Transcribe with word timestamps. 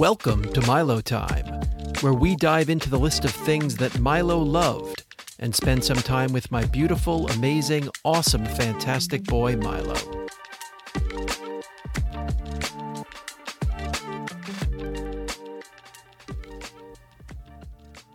Welcome 0.00 0.50
to 0.54 0.62
Milo 0.62 1.02
Time, 1.02 1.44
where 2.00 2.14
we 2.14 2.34
dive 2.34 2.70
into 2.70 2.88
the 2.88 2.98
list 2.98 3.26
of 3.26 3.32
things 3.32 3.76
that 3.76 4.00
Milo 4.00 4.38
loved 4.38 5.04
and 5.38 5.54
spend 5.54 5.84
some 5.84 5.98
time 5.98 6.32
with 6.32 6.50
my 6.50 6.64
beautiful, 6.64 7.28
amazing, 7.28 7.86
awesome, 8.02 8.46
fantastic 8.46 9.24
boy, 9.24 9.56
Milo. 9.56 9.94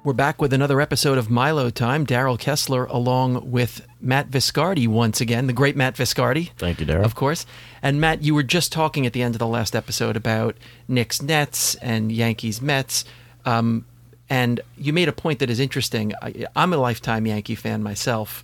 We're 0.04 0.14
back 0.14 0.42
with 0.42 0.54
another 0.54 0.82
episode 0.82 1.20
of 1.20 1.30
Milo 1.30 1.70
Time. 1.70 2.06
Daryl 2.06 2.40
Kessler, 2.40 2.86
along 2.86 3.50
with 3.50 3.86
Matt 4.00 4.30
Viscardi, 4.30 4.88
once 4.88 5.20
again, 5.22 5.48
the 5.48 5.54
great 5.54 5.76
Matt 5.76 5.96
Viscardi. 5.96 6.52
Thank 6.58 6.80
you, 6.80 6.86
Daryl. 6.86 7.06
Of 7.06 7.16
course. 7.16 7.46
And 7.86 8.02
Matt, 8.02 8.24
you 8.24 8.34
were 8.34 8.42
just 8.42 8.72
talking 8.72 9.06
at 9.06 9.14
the 9.14 9.22
end 9.22 9.36
of 9.36 9.40
the 9.40 9.46
last 9.46 9.76
episode 9.76 10.18
about 10.18 10.58
Knicks 10.88 11.22
Nets 11.22 11.76
and 11.76 12.12
Yankees 12.12 12.60
Mets. 12.60 13.06
Um, 13.46 13.86
and 14.28 14.60
you 14.76 14.92
made 14.92 15.08
a 15.08 15.12
point 15.12 15.38
that 15.38 15.52
is 15.52 15.60
interesting. 15.60 16.12
I, 16.20 16.48
I'm 16.56 16.74
a 16.74 16.78
lifetime 16.78 17.28
Yankee 17.28 17.54
fan 17.54 17.84
myself, 17.84 18.44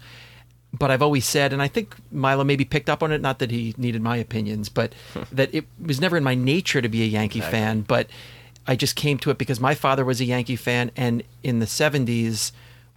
but 0.71 0.91
I've 0.91 1.01
always 1.01 1.25
said, 1.25 1.53
and 1.53 1.59
I 1.59 1.67
think 1.67 1.95
Milo 2.11 2.43
maybe 2.43 2.65
picked 2.65 2.87
up 2.87 3.01
on 3.01 3.11
it, 3.11 3.19
not 3.19 3.39
that 3.39 3.49
he 3.49 3.73
needed 3.79 4.03
my 4.03 4.15
opinions, 4.15 4.69
but 4.69 4.93
that 5.31 5.51
it 5.55 5.65
was 5.83 5.99
never 5.99 6.17
in 6.17 6.23
my 6.23 6.35
nature 6.35 6.79
to 6.79 6.87
be 6.87 7.01
a 7.01 7.07
Yankee 7.07 7.41
fan. 7.41 7.81
But 7.81 8.11
I 8.67 8.75
just 8.75 8.95
came 8.95 9.17
to 9.17 9.31
it 9.31 9.39
because 9.39 9.59
my 9.59 9.73
father 9.73 10.05
was 10.05 10.21
a 10.21 10.25
Yankee 10.25 10.55
fan, 10.55 10.91
and 10.95 11.23
in 11.41 11.57
the 11.57 11.65
70s, 11.65 12.51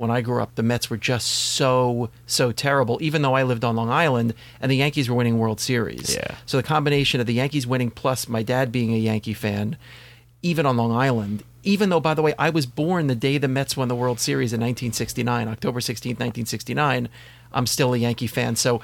when 0.04 0.10
I 0.10 0.20
grew 0.20 0.42
up, 0.42 0.54
the 0.54 0.62
Mets 0.62 0.90
were 0.90 0.98
just 0.98 1.26
so, 1.26 2.10
so 2.26 2.52
terrible, 2.52 2.98
even 3.00 3.22
though 3.22 3.32
I 3.34 3.42
lived 3.42 3.64
on 3.64 3.74
Long 3.74 3.88
Island 3.88 4.34
and 4.60 4.70
the 4.70 4.76
Yankees 4.76 5.08
were 5.08 5.16
winning 5.16 5.38
World 5.38 5.60
Series. 5.60 6.14
Yeah. 6.14 6.34
So 6.44 6.58
the 6.58 6.62
combination 6.62 7.22
of 7.22 7.26
the 7.26 7.32
Yankees 7.32 7.66
winning 7.66 7.90
plus 7.90 8.28
my 8.28 8.42
dad 8.42 8.70
being 8.70 8.92
a 8.92 8.98
Yankee 8.98 9.32
fan, 9.32 9.78
even 10.42 10.66
on 10.66 10.76
Long 10.76 10.92
Island, 10.92 11.42
even 11.62 11.88
though, 11.88 12.00
by 12.00 12.12
the 12.12 12.20
way, 12.20 12.34
I 12.38 12.50
was 12.50 12.66
born 12.66 13.06
the 13.06 13.14
day 13.14 13.38
the 13.38 13.48
Mets 13.48 13.78
won 13.78 13.88
the 13.88 13.94
World 13.94 14.20
Series 14.20 14.52
in 14.52 14.60
1969, 14.60 15.48
October 15.48 15.80
16th, 15.80 16.20
1969, 16.20 17.08
I'm 17.50 17.66
still 17.66 17.94
a 17.94 17.96
Yankee 17.96 18.26
fan. 18.26 18.56
So 18.56 18.82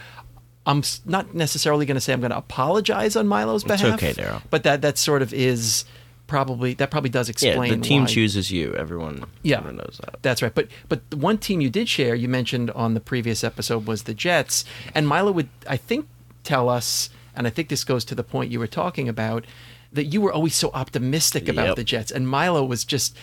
I'm 0.65 0.83
not 1.05 1.35
necessarily 1.35 1.85
going 1.85 1.97
to 1.97 2.01
say 2.01 2.15
I'm 2.15 2.21
going 2.21 2.31
to 2.31 2.39
apologize 2.39 3.15
on 3.15 3.27
Milo's 3.27 3.63
It's 3.65 3.83
behalf. 3.83 3.95
okay, 4.03 4.15
Daryl. 4.15 4.41
But 4.49 4.63
that, 4.63 4.81
that 4.81 4.97
sort 4.97 5.21
of 5.21 5.35
is 5.35 5.85
probably, 6.31 6.73
that 6.75 6.91
probably 6.91 7.11
does 7.11 7.29
explain. 7.29 7.71
Yeah, 7.71 7.77
the 7.77 7.83
team 7.83 8.03
why. 8.03 8.07
chooses 8.09 8.51
you. 8.51 8.75
Everyone, 8.77 9.25
Yeah. 9.43 9.59
everyone 9.59 9.77
knows 9.79 10.01
that. 10.05 10.23
That's 10.23 10.41
right. 10.41 10.55
But 10.55 10.69
but 10.89 11.09
the 11.11 11.17
one 11.19 11.37
team 11.37 11.61
you 11.61 11.69
did 11.69 11.89
share, 11.89 12.15
you 12.15 12.29
mentioned 12.29 12.71
on 12.71 12.95
the 12.95 13.01
previous 13.01 13.45
episode, 13.45 13.87
was 13.87 14.05
the 14.05 14.15
Jets. 14.15 14.65
And 14.95 15.07
Milo 15.07 15.33
would, 15.33 15.49
I 15.69 15.77
think, 15.77 16.07
tell 16.45 16.69
us, 16.69 17.11
and 17.37 17.47
I 17.47 17.51
think 17.51 17.69
this 17.69 17.85
goes 17.85 18.05
to 18.07 18.15
the 18.15 18.23
point 18.23 18.51
you 18.51 18.59
were 18.61 18.67
talking 18.69 19.09
about, 19.09 19.45
that 19.93 20.05
you 20.07 20.21
were 20.21 20.33
always 20.33 20.55
so 20.55 20.71
optimistic 20.73 21.49
about 21.49 21.67
Yep. 21.67 21.77
the 21.77 21.85
Jets, 21.85 22.11
and 22.13 22.29
Milo 22.29 22.65
was 22.65 22.85
just 22.85 23.17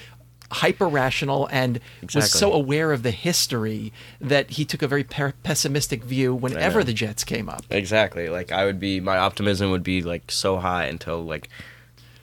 hyper 0.52 0.88
rational 0.88 1.48
and 1.52 1.80
was 2.16 2.32
so 2.32 2.54
aware 2.54 2.92
of 2.94 3.04
the 3.04 3.12
history 3.12 3.92
that 4.22 4.52
he 4.52 4.64
took 4.64 4.82
a 4.82 4.88
very 4.88 5.04
per- 5.04 5.34
pessimistic 5.44 6.04
view 6.06 6.34
whenever 6.34 6.84
the 6.86 6.94
Jets 6.94 7.24
came 7.26 7.50
up. 7.50 7.64
Exactly. 7.70 8.30
Like 8.30 8.52
I 8.52 8.64
would 8.66 8.80
be, 8.80 9.00
my 9.02 9.18
optimism 9.18 9.72
would 9.72 9.84
be 9.84 10.02
like 10.02 10.32
so 10.32 10.58
high 10.58 10.86
until 10.86 11.22
like, 11.26 11.50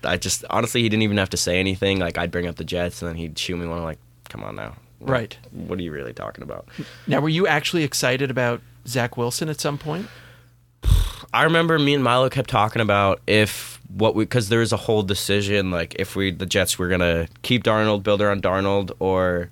I 0.05 0.17
just 0.17 0.45
honestly 0.51 0.83
he 0.83 0.89
didn't 0.89 1.03
even 1.03 1.17
have 1.17 1.31
to 1.31 1.37
say 1.37 1.59
anything. 1.59 1.99
Like 1.99 2.19
I'd 2.19 2.31
bring 2.31 2.47
up 2.47 2.57
the 2.57 2.65
Jets 2.65 3.03
and 3.03 3.09
then 3.09 3.17
he'd 3.17 3.39
shoot 3.39 3.57
me 3.57 3.67
one. 3.67 3.83
Like, 3.83 3.99
come 4.29 4.43
on 4.45 4.57
now. 4.57 4.75
Like, 5.01 5.11
Right. 5.11 5.39
What 5.53 5.79
are 5.79 5.83
you 5.83 5.93
really 5.93 6.15
talking 6.15 6.43
about? 6.43 6.67
Now, 7.07 7.21
were 7.21 7.29
you 7.29 7.47
actually 7.47 7.85
excited 7.85 8.31
about 8.31 8.63
Zach 8.87 9.17
Wilson 9.17 9.49
at 9.49 9.61
some 9.61 9.77
point? 9.79 10.07
I 11.33 11.43
remember 11.45 11.79
me 11.79 11.95
and 11.95 12.05
Milo 12.05 12.31
kept 12.31 12.49
talking 12.51 12.81
about 12.81 13.21
if 13.27 13.81
what 13.89 14.15
we 14.15 14.25
because 14.25 14.49
there 14.49 14.61
was 14.61 14.73
a 14.73 14.77
whole 14.77 15.03
decision 15.03 15.71
like 15.71 15.95
if 15.99 16.17
we 16.17 16.31
the 16.31 16.47
Jets 16.47 16.79
were 16.79 16.89
gonna 16.89 17.29
keep 17.43 17.65
Darnold, 17.65 18.03
build 18.03 18.23
around 18.23 18.43
Darnold, 18.43 18.93
or 18.99 19.51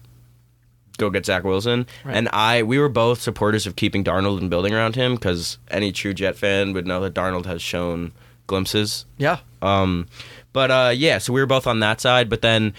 go 0.99 1.11
get 1.11 1.27
Zach 1.27 1.45
Wilson. 1.45 1.87
Right. 2.05 2.17
And 2.17 2.29
I 2.33 2.63
we 2.63 2.79
were 2.79 2.89
both 2.89 3.21
supporters 3.21 3.67
of 3.67 3.77
keeping 3.77 4.05
Darnold 4.05 4.39
and 4.41 4.49
building 4.51 4.75
around 4.75 4.95
him 4.97 5.15
because 5.15 5.59
any 5.71 5.93
true 5.93 6.15
Jet 6.15 6.37
fan 6.37 6.73
would 6.73 6.87
know 6.87 7.01
that 7.01 7.15
Darnold 7.15 7.47
has 7.47 7.61
shown 7.63 8.13
glimpses. 8.47 9.07
Yeah. 9.19 9.39
Um, 9.61 10.07
but 10.53 10.71
uh, 10.71 10.93
yeah, 10.95 11.19
so 11.19 11.33
we 11.33 11.41
were 11.41 11.47
both 11.47 11.67
on 11.67 11.81
that 11.81 12.01
side. 12.01 12.29
But 12.29 12.43
then 12.43 12.75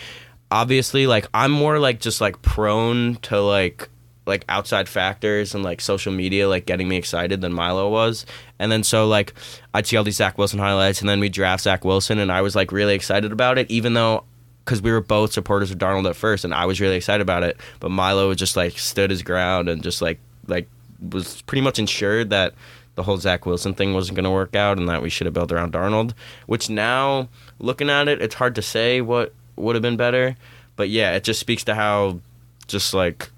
obviously, 0.51 1.07
like 1.07 1.27
I'm 1.33 1.51
more 1.51 1.79
like 1.79 1.99
just 1.99 2.21
like 2.21 2.41
prone 2.41 3.15
to 3.23 3.41
like 3.41 3.89
like 4.25 4.45
outside 4.47 4.87
factors 4.87 5.53
and 5.53 5.63
like 5.63 5.81
social 5.81 6.13
media 6.13 6.47
like 6.47 6.65
getting 6.65 6.87
me 6.87 6.95
excited 6.95 7.41
than 7.41 7.51
Milo 7.51 7.89
was. 7.89 8.25
And 8.57 8.71
then 8.71 8.83
so 8.83 9.07
like 9.07 9.33
I'd 9.73 9.85
see 9.85 9.97
all 9.97 10.03
these 10.03 10.15
Zach 10.15 10.37
Wilson 10.37 10.59
highlights, 10.59 11.01
and 11.01 11.09
then 11.09 11.19
we 11.19 11.29
draft 11.29 11.63
Zach 11.63 11.83
Wilson, 11.83 12.19
and 12.19 12.31
I 12.31 12.41
was 12.41 12.55
like 12.55 12.71
really 12.71 12.95
excited 12.95 13.31
about 13.31 13.57
it, 13.57 13.69
even 13.69 13.93
though. 13.93 14.25
Because 14.65 14.81
we 14.81 14.93
were 14.93 15.01
both 15.01 15.33
supporters 15.33 15.71
of 15.71 15.77
Darnold 15.77 16.09
at 16.09 16.15
first, 16.15 16.45
and 16.45 16.53
I 16.53 16.65
was 16.67 16.79
really 16.79 16.95
excited 16.95 17.21
about 17.21 17.43
it. 17.43 17.57
But 17.81 17.91
Milo 17.91 18.33
just 18.33 18.55
like 18.55 18.79
stood 18.79 19.09
his 19.09 19.21
ground 19.21 19.67
and 19.67 19.83
just 19.83 20.01
like 20.01 20.19
like 20.47 20.69
was 21.11 21.41
pretty 21.41 21.61
much 21.61 21.79
ensured 21.79 22.29
that 22.29 22.53
the 22.95 23.03
whole 23.03 23.17
Zach 23.17 23.45
Wilson 23.45 23.73
thing 23.73 23.93
wasn't 23.93 24.15
going 24.15 24.23
to 24.25 24.29
work 24.31 24.55
out 24.55 24.77
and 24.77 24.87
that 24.89 25.01
we 25.01 25.09
should 25.09 25.25
have 25.25 25.33
built 25.33 25.51
around 25.51 25.73
Darnold. 25.73 26.13
Which 26.45 26.69
now, 26.69 27.27
looking 27.59 27.89
at 27.89 28.07
it, 28.07 28.21
it's 28.21 28.35
hard 28.35 28.55
to 28.55 28.61
say 28.61 29.01
what 29.01 29.33
would 29.55 29.75
have 29.75 29.81
been 29.81 29.97
better. 29.97 30.35
But 30.75 30.89
yeah, 30.89 31.13
it 31.15 31.23
just 31.23 31.39
speaks 31.39 31.63
to 31.65 31.75
how 31.75 32.19
just 32.67 32.93
like 32.93 33.29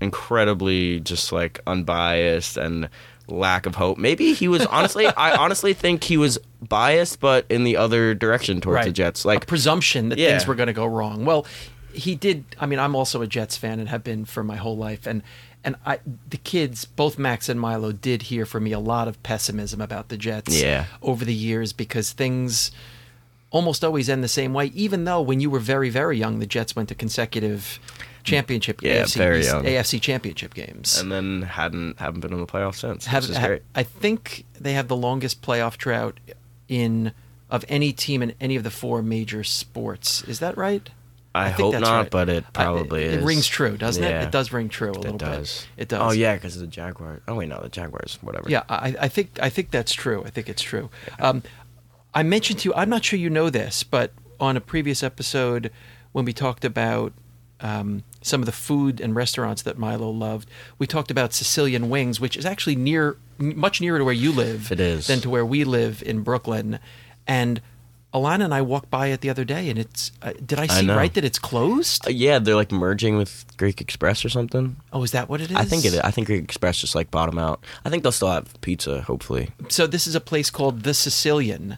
incredibly 0.00 1.00
just 1.00 1.32
like 1.32 1.60
unbiased 1.66 2.56
and 2.56 2.88
lack 3.26 3.66
of 3.66 3.74
hope. 3.76 3.96
Maybe 3.98 4.32
he 4.34 4.48
was 4.48 4.66
honestly, 4.66 5.06
I 5.06 5.36
honestly 5.42 5.72
think 5.72 6.04
he 6.04 6.16
was 6.16 6.38
biased, 6.60 7.20
but 7.20 7.46
in 7.48 7.64
the 7.64 7.76
other 7.76 8.14
direction 8.14 8.60
towards 8.60 8.84
the 8.86 8.92
Jets. 8.92 9.24
a 9.24 9.28
Like, 9.28 9.46
presumption 9.46 10.10
that 10.10 10.18
Yeah. 10.18 10.30
things 10.30 10.46
were 10.46 10.54
going 10.54 10.66
to 10.66 10.72
go 10.72 10.86
wrong. 10.86 11.24
Well, 11.24 11.46
he 11.92 12.14
did. 12.16 12.44
I 12.60 12.66
mean, 12.66 12.78
I'm 12.78 12.94
also 12.94 13.22
a 13.22 13.26
Jets 13.26 13.56
fan 13.56 13.78
and 13.80 13.88
have 13.88 14.04
been 14.04 14.24
for 14.24 14.42
my 14.44 14.56
whole 14.56 14.76
life. 14.76 15.06
And 15.06 15.22
and 15.64 15.76
I, 15.86 15.98
the 16.28 16.36
kids, 16.36 16.84
both 16.84 17.18
Max 17.18 17.48
and 17.48 17.58
Milo, 17.58 17.90
did 17.92 18.22
hear 18.22 18.44
from 18.46 18.64
me 18.64 18.72
a 18.72 18.78
lot 18.78 19.08
of 19.08 19.22
pessimism 19.22 19.80
about 19.80 20.08
the 20.08 20.16
Jets 20.16 20.60
Yeah. 20.60 20.84
over 21.02 21.24
the 21.24 21.34
years 21.34 21.72
because 21.72 22.12
things 22.12 22.70
almost 23.50 23.84
always 23.84 24.08
end 24.08 24.22
the 24.22 24.28
same 24.28 24.52
way. 24.52 24.66
Even 24.74 25.04
though 25.04 25.22
when 25.22 25.40
you 25.40 25.48
were 25.48 25.60
very 25.60 25.88
very 25.90 26.18
young, 26.18 26.38
the 26.38 26.46
Jets 26.46 26.74
went 26.76 26.88
to 26.90 26.94
consecutive 26.94 27.78
championship 28.24 28.82
Yeah, 28.82 29.02
AFC, 29.04 29.16
very 29.16 29.44
young. 29.44 29.64
AFC 29.64 30.00
championship 30.00 30.54
games. 30.54 30.98
and 30.98 31.10
then 31.12 31.42
hadn't 31.42 31.98
haven't 32.00 32.20
been 32.20 32.32
in 32.32 32.40
the 32.40 32.46
playoffs 32.46 32.76
since. 32.80 33.06
have, 33.06 33.22
which 33.24 33.30
is 33.30 33.36
ha- 33.36 33.46
great. 33.48 33.62
I 33.74 33.82
think 33.82 34.44
they 34.60 34.72
have 34.72 34.88
the 34.88 34.96
longest 34.96 35.40
playoff 35.42 35.76
drought 35.76 36.18
in 36.68 37.12
of 37.50 37.64
any 37.68 37.92
team 37.92 38.22
in 38.22 38.32
any 38.40 38.56
of 38.56 38.64
the 38.64 38.70
four 38.70 39.02
major 39.02 39.44
sports. 39.44 40.22
Is 40.24 40.40
that 40.40 40.56
right? 40.56 40.88
I, 41.34 41.52
think 41.52 41.74
hope 41.74 41.80
not, 41.82 41.96
right. 42.02 42.10
but 42.10 42.28
it 42.28 42.44
I- 42.46 42.50
probably 42.64 43.04
it, 43.04 43.14
is. 43.14 43.22
It 43.22 43.26
rings 43.26 43.46
true, 43.46 43.76
doesn't 43.76 44.02
it? 44.02 44.08
Yeah. 44.08 44.22
It 44.22 44.30
does 44.30 44.52
ring 44.52 44.68
true 44.68 44.90
a 44.90 44.92
little 44.92 45.16
It 45.16 45.18
does. 45.18 45.66
bit. 45.76 45.82
It 45.82 45.88
does. 45.88 46.00
Oh 46.00 46.12
yeah, 46.14 46.34
because 46.34 46.54
of 46.56 46.60
the 46.60 46.66
Jaguars. 46.68 47.22
Oh 47.26 47.34
wait, 47.34 47.48
no, 47.48 47.60
the 47.60 47.68
Jaguars. 47.68 48.18
Whatever. 48.20 48.48
Yeah, 48.48 48.62
I, 48.68 48.94
I 49.00 49.08
think 49.08 49.30
I 49.42 49.48
think 49.50 49.70
that's 49.70 49.92
true. 49.92 50.22
I 50.24 50.30
think 50.30 50.48
it's 50.48 50.62
true. 50.62 50.90
Um, 51.18 51.42
I 52.14 52.22
mentioned 52.22 52.60
to 52.60 52.68
you. 52.68 52.74
I'm 52.74 52.88
not 52.88 53.04
sure 53.04 53.18
you 53.18 53.30
know 53.30 53.50
this, 53.50 53.82
but 53.82 54.12
on 54.38 54.56
a 54.56 54.60
previous 54.60 55.02
episode 55.02 55.70
when 56.12 56.24
we 56.24 56.32
talked 56.32 56.64
about 56.64 57.12
um, 57.60 58.04
some 58.22 58.40
of 58.42 58.46
the 58.46 58.52
food 58.52 59.00
and 59.00 59.14
restaurants 59.16 59.62
that 59.62 59.78
Milo 59.78 60.10
loved, 60.10 60.48
we 60.78 60.86
talked 60.86 61.10
about 61.10 61.32
Sicilian 61.32 61.88
wings, 61.88 62.20
which 62.20 62.36
is 62.36 62.44
actually 62.46 62.76
near, 62.76 63.16
much 63.38 63.80
nearer 63.80 63.98
to 63.98 64.04
where 64.04 64.14
you 64.14 64.30
live 64.32 64.70
It 64.70 64.80
is. 64.80 65.06
than 65.06 65.20
to 65.20 65.30
where 65.30 65.44
we 65.46 65.64
live 65.64 66.02
in 66.04 66.22
Brooklyn. 66.22 66.78
And 67.26 67.60
Alana 68.14 68.44
and 68.44 68.54
I 68.54 68.62
walked 68.62 68.90
by 68.90 69.08
it 69.08 69.20
the 69.22 69.28
other 69.30 69.44
day, 69.44 69.68
and 69.68 69.76
it's. 69.78 70.12
Uh, 70.22 70.32
did 70.46 70.60
I 70.60 70.62
I 70.62 70.66
see 70.68 70.86
know. 70.86 70.96
right 70.96 71.12
that 71.14 71.24
it's 71.24 71.38
closed? 71.40 72.06
Uh, 72.06 72.10
yeah, 72.10 72.38
they're 72.38 72.54
like 72.54 72.70
merging 72.70 73.16
with 73.16 73.44
Greek 73.56 73.80
Express 73.80 74.24
or 74.24 74.28
something. 74.28 74.76
oh, 74.92 75.02
is 75.02 75.10
that 75.10 75.28
what 75.28 75.40
it 75.40 75.50
is? 75.50 75.56
I 75.56 75.64
think 75.64 75.84
it. 75.84 76.00
I 76.04 76.12
think 76.12 76.28
Greek 76.28 76.44
Express 76.44 76.78
just 76.78 76.94
like 76.94 77.10
bottom 77.10 77.38
out. 77.38 77.64
I 77.84 77.90
think 77.90 78.04
they'll 78.04 78.12
still 78.12 78.30
have 78.30 78.54
pizza, 78.60 79.02
hopefully. 79.02 79.50
so 79.68 79.86
this 79.88 80.06
is 80.06 80.14
a 80.14 80.20
place 80.20 80.48
called 80.48 80.84
the 80.84 80.94
Sicilian, 80.94 81.76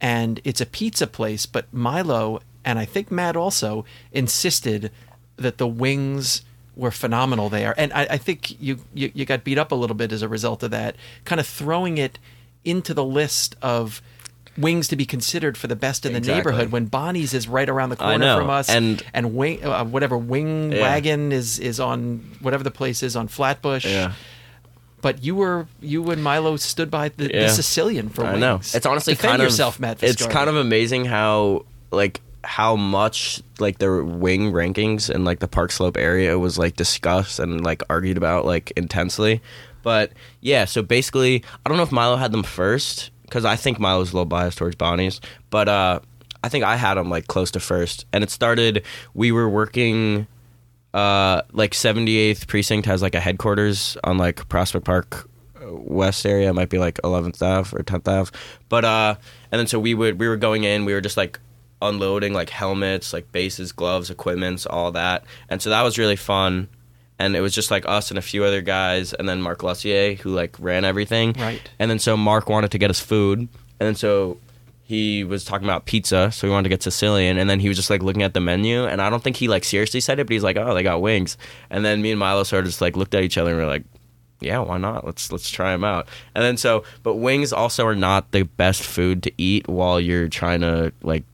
and 0.00 0.40
it's 0.44 0.60
a 0.60 0.66
pizza 0.66 1.08
place. 1.08 1.44
But 1.44 1.66
Milo 1.72 2.40
and 2.64 2.78
I 2.78 2.84
think 2.84 3.10
Matt 3.10 3.36
also 3.36 3.84
insisted 4.12 4.92
that 5.36 5.58
the 5.58 5.66
wings 5.66 6.42
were 6.76 6.92
phenomenal 6.92 7.48
there, 7.48 7.74
and 7.76 7.92
I, 7.92 8.02
I 8.10 8.16
think 8.16 8.60
you, 8.60 8.78
you 8.94 9.10
you 9.12 9.24
got 9.24 9.42
beat 9.42 9.58
up 9.58 9.72
a 9.72 9.74
little 9.74 9.96
bit 9.96 10.12
as 10.12 10.22
a 10.22 10.28
result 10.28 10.62
of 10.62 10.70
that, 10.70 10.94
kind 11.24 11.40
of 11.40 11.46
throwing 11.48 11.98
it 11.98 12.18
into 12.64 12.94
the 12.94 13.04
list 13.04 13.56
of 13.60 14.00
wings 14.56 14.86
to 14.88 14.96
be 14.96 15.04
considered 15.04 15.56
for 15.58 15.66
the 15.66 15.76
best 15.76 16.06
in 16.06 16.12
the 16.12 16.18
Exactly. 16.18 16.38
neighborhood 16.38 16.70
when 16.72 16.86
Bonnie's 16.86 17.34
is 17.34 17.48
right 17.48 17.68
around 17.68 17.90
the 17.90 17.96
corner 17.96 18.36
from 18.38 18.50
us 18.50 18.68
and- 18.68 19.02
and 19.12 19.34
wing 19.34 19.64
uh, 19.64 19.84
whatever 19.84 20.16
wing 20.16 20.72
Yeah. 20.72 20.80
wagon 20.82 21.32
is 21.32 21.58
is 21.58 21.80
on 21.80 22.20
whatever 22.40 22.62
the 22.62 22.70
place 22.70 23.02
is 23.02 23.16
on 23.16 23.26
Flatbush 23.28 23.84
Yeah. 23.84 24.12
but 25.02 25.24
you 25.24 25.34
were 25.34 25.66
you 25.80 26.08
and 26.10 26.22
Milo 26.22 26.56
stood 26.56 26.90
by 26.90 27.08
the, 27.10 27.28
the 27.28 27.48
Sicilian 27.48 28.08
for 28.10 28.24
I 28.24 28.30
wings. 28.32 28.40
know. 28.40 28.56
It's 28.76 28.86
honestly 28.86 29.14
Defend 29.14 29.30
kind 29.32 29.42
of 29.42 29.46
yourself, 29.46 29.80
Matt. 29.80 30.02
It's 30.02 30.24
kind 30.26 30.48
of 30.48 30.56
amazing 30.56 31.04
how 31.06 31.64
like 31.90 32.20
how 32.44 32.76
much 32.76 33.42
like 33.58 33.78
the 33.78 34.04
wing 34.04 34.52
rankings 34.52 35.08
in 35.08 35.24
like 35.24 35.38
the 35.40 35.48
Park 35.48 35.72
Slope 35.72 35.96
area 35.96 36.38
was 36.38 36.58
like 36.58 36.76
discussed 36.76 37.38
and 37.40 37.64
like 37.64 37.82
argued 37.90 38.16
about 38.18 38.44
like 38.44 38.70
intensely. 38.76 39.40
But 39.82 40.12
yeah, 40.40 40.64
so 40.64 40.80
basically, 40.82 41.42
I 41.64 41.68
don't 41.68 41.76
know 41.76 41.82
if 41.82 41.92
Milo 41.92 42.16
had 42.16 42.32
them 42.32 42.42
first 42.42 43.10
because 43.24 43.44
I 43.44 43.56
think 43.56 43.78
Milo's 43.78 44.12
a 44.12 44.14
little 44.14 44.24
biased 44.26 44.58
towards 44.58 44.76
Bonnie's, 44.76 45.20
but 45.50 45.68
uh 45.68 46.00
I 46.44 46.50
think 46.50 46.62
I 46.62 46.76
had 46.76 46.98
him 46.98 47.08
like 47.08 47.26
close 47.26 47.50
to 47.52 47.60
first, 47.60 48.04
and 48.12 48.22
it 48.22 48.30
started. 48.30 48.84
We 49.14 49.32
were 49.32 49.48
working. 49.48 50.26
Uh, 50.92 51.42
like 51.50 51.72
78th 51.72 52.46
precinct 52.46 52.86
has 52.86 53.02
like 53.02 53.16
a 53.16 53.20
headquarters 53.20 53.96
on 54.04 54.16
like 54.16 54.48
Prospect 54.48 54.84
Park 54.84 55.28
uh, 55.60 55.72
West 55.72 56.24
area. 56.24 56.50
It 56.50 56.52
might 56.52 56.68
be 56.68 56.78
like 56.78 57.00
11th 57.02 57.42
Ave 57.42 57.76
or 57.76 57.82
10th 57.82 58.06
Ave, 58.06 58.30
but 58.68 58.84
uh, 58.84 59.16
and 59.50 59.58
then 59.58 59.66
so 59.66 59.80
we 59.80 59.94
would 59.94 60.20
we 60.20 60.28
were 60.28 60.36
going 60.36 60.62
in. 60.62 60.84
We 60.84 60.92
were 60.92 61.00
just 61.00 61.16
like 61.16 61.40
unloading 61.82 62.32
like 62.32 62.50
helmets, 62.50 63.12
like 63.12 63.32
bases, 63.32 63.72
gloves, 63.72 64.08
equipments, 64.10 64.66
all 64.66 64.92
that, 64.92 65.24
and 65.48 65.60
so 65.60 65.70
that 65.70 65.82
was 65.82 65.98
really 65.98 66.14
fun. 66.14 66.68
And 67.18 67.36
it 67.36 67.40
was 67.40 67.54
just 67.54 67.70
like 67.70 67.86
us 67.86 68.10
and 68.10 68.18
a 68.18 68.22
few 68.22 68.44
other 68.44 68.60
guys, 68.60 69.12
and 69.12 69.28
then 69.28 69.40
Marc 69.40 69.60
Lussier 69.60 70.18
who 70.18 70.30
like 70.30 70.56
ran 70.58 70.84
everything. 70.84 71.32
Right. 71.38 71.60
And 71.78 71.90
then 71.90 71.98
so 71.98 72.16
Mark 72.16 72.48
wanted 72.48 72.72
to 72.72 72.78
get 72.78 72.90
us 72.90 73.00
food, 73.00 73.38
and 73.38 73.48
then 73.78 73.94
so 73.94 74.38
he 74.86 75.24
was 75.24 75.44
talking 75.44 75.66
about 75.66 75.86
pizza, 75.86 76.30
so 76.30 76.46
he 76.46 76.50
wanted 76.50 76.64
to 76.64 76.68
get 76.68 76.82
Sicilian, 76.82 77.38
and 77.38 77.48
then 77.48 77.58
he 77.58 77.68
was 77.68 77.76
just 77.76 77.88
like 77.88 78.02
looking 78.02 78.22
at 78.22 78.34
the 78.34 78.40
menu, 78.40 78.84
and 78.84 79.00
I 79.00 79.08
don't 79.10 79.22
think 79.22 79.36
he 79.36 79.48
like 79.48 79.64
seriously 79.64 80.00
said 80.00 80.18
it, 80.18 80.26
but 80.26 80.32
he's 80.32 80.42
like, 80.42 80.56
"Oh, 80.56 80.74
they 80.74 80.82
got 80.82 81.00
wings," 81.00 81.38
and 81.70 81.84
then 81.84 82.02
me 82.02 82.10
and 82.10 82.18
Milo 82.18 82.42
sort 82.42 82.60
of 82.60 82.66
just 82.66 82.80
like 82.80 82.96
looked 82.96 83.14
at 83.14 83.22
each 83.22 83.38
other 83.38 83.50
and 83.50 83.58
we 83.58 83.64
are 83.64 83.68
like, 83.68 83.84
"Yeah, 84.40 84.58
why 84.58 84.78
not? 84.78 85.06
Let's 85.06 85.32
let's 85.32 85.48
try 85.48 85.72
them 85.72 85.84
out." 85.84 86.06
And 86.34 86.44
then 86.44 86.56
so, 86.56 86.84
but 87.02 87.14
wings 87.14 87.52
also 87.52 87.86
are 87.86 87.94
not 87.94 88.32
the 88.32 88.42
best 88.42 88.82
food 88.82 89.22
to 89.22 89.32
eat 89.38 89.68
while 89.68 89.98
you're 89.98 90.28
trying 90.28 90.60
to 90.60 90.92
like 91.02 91.24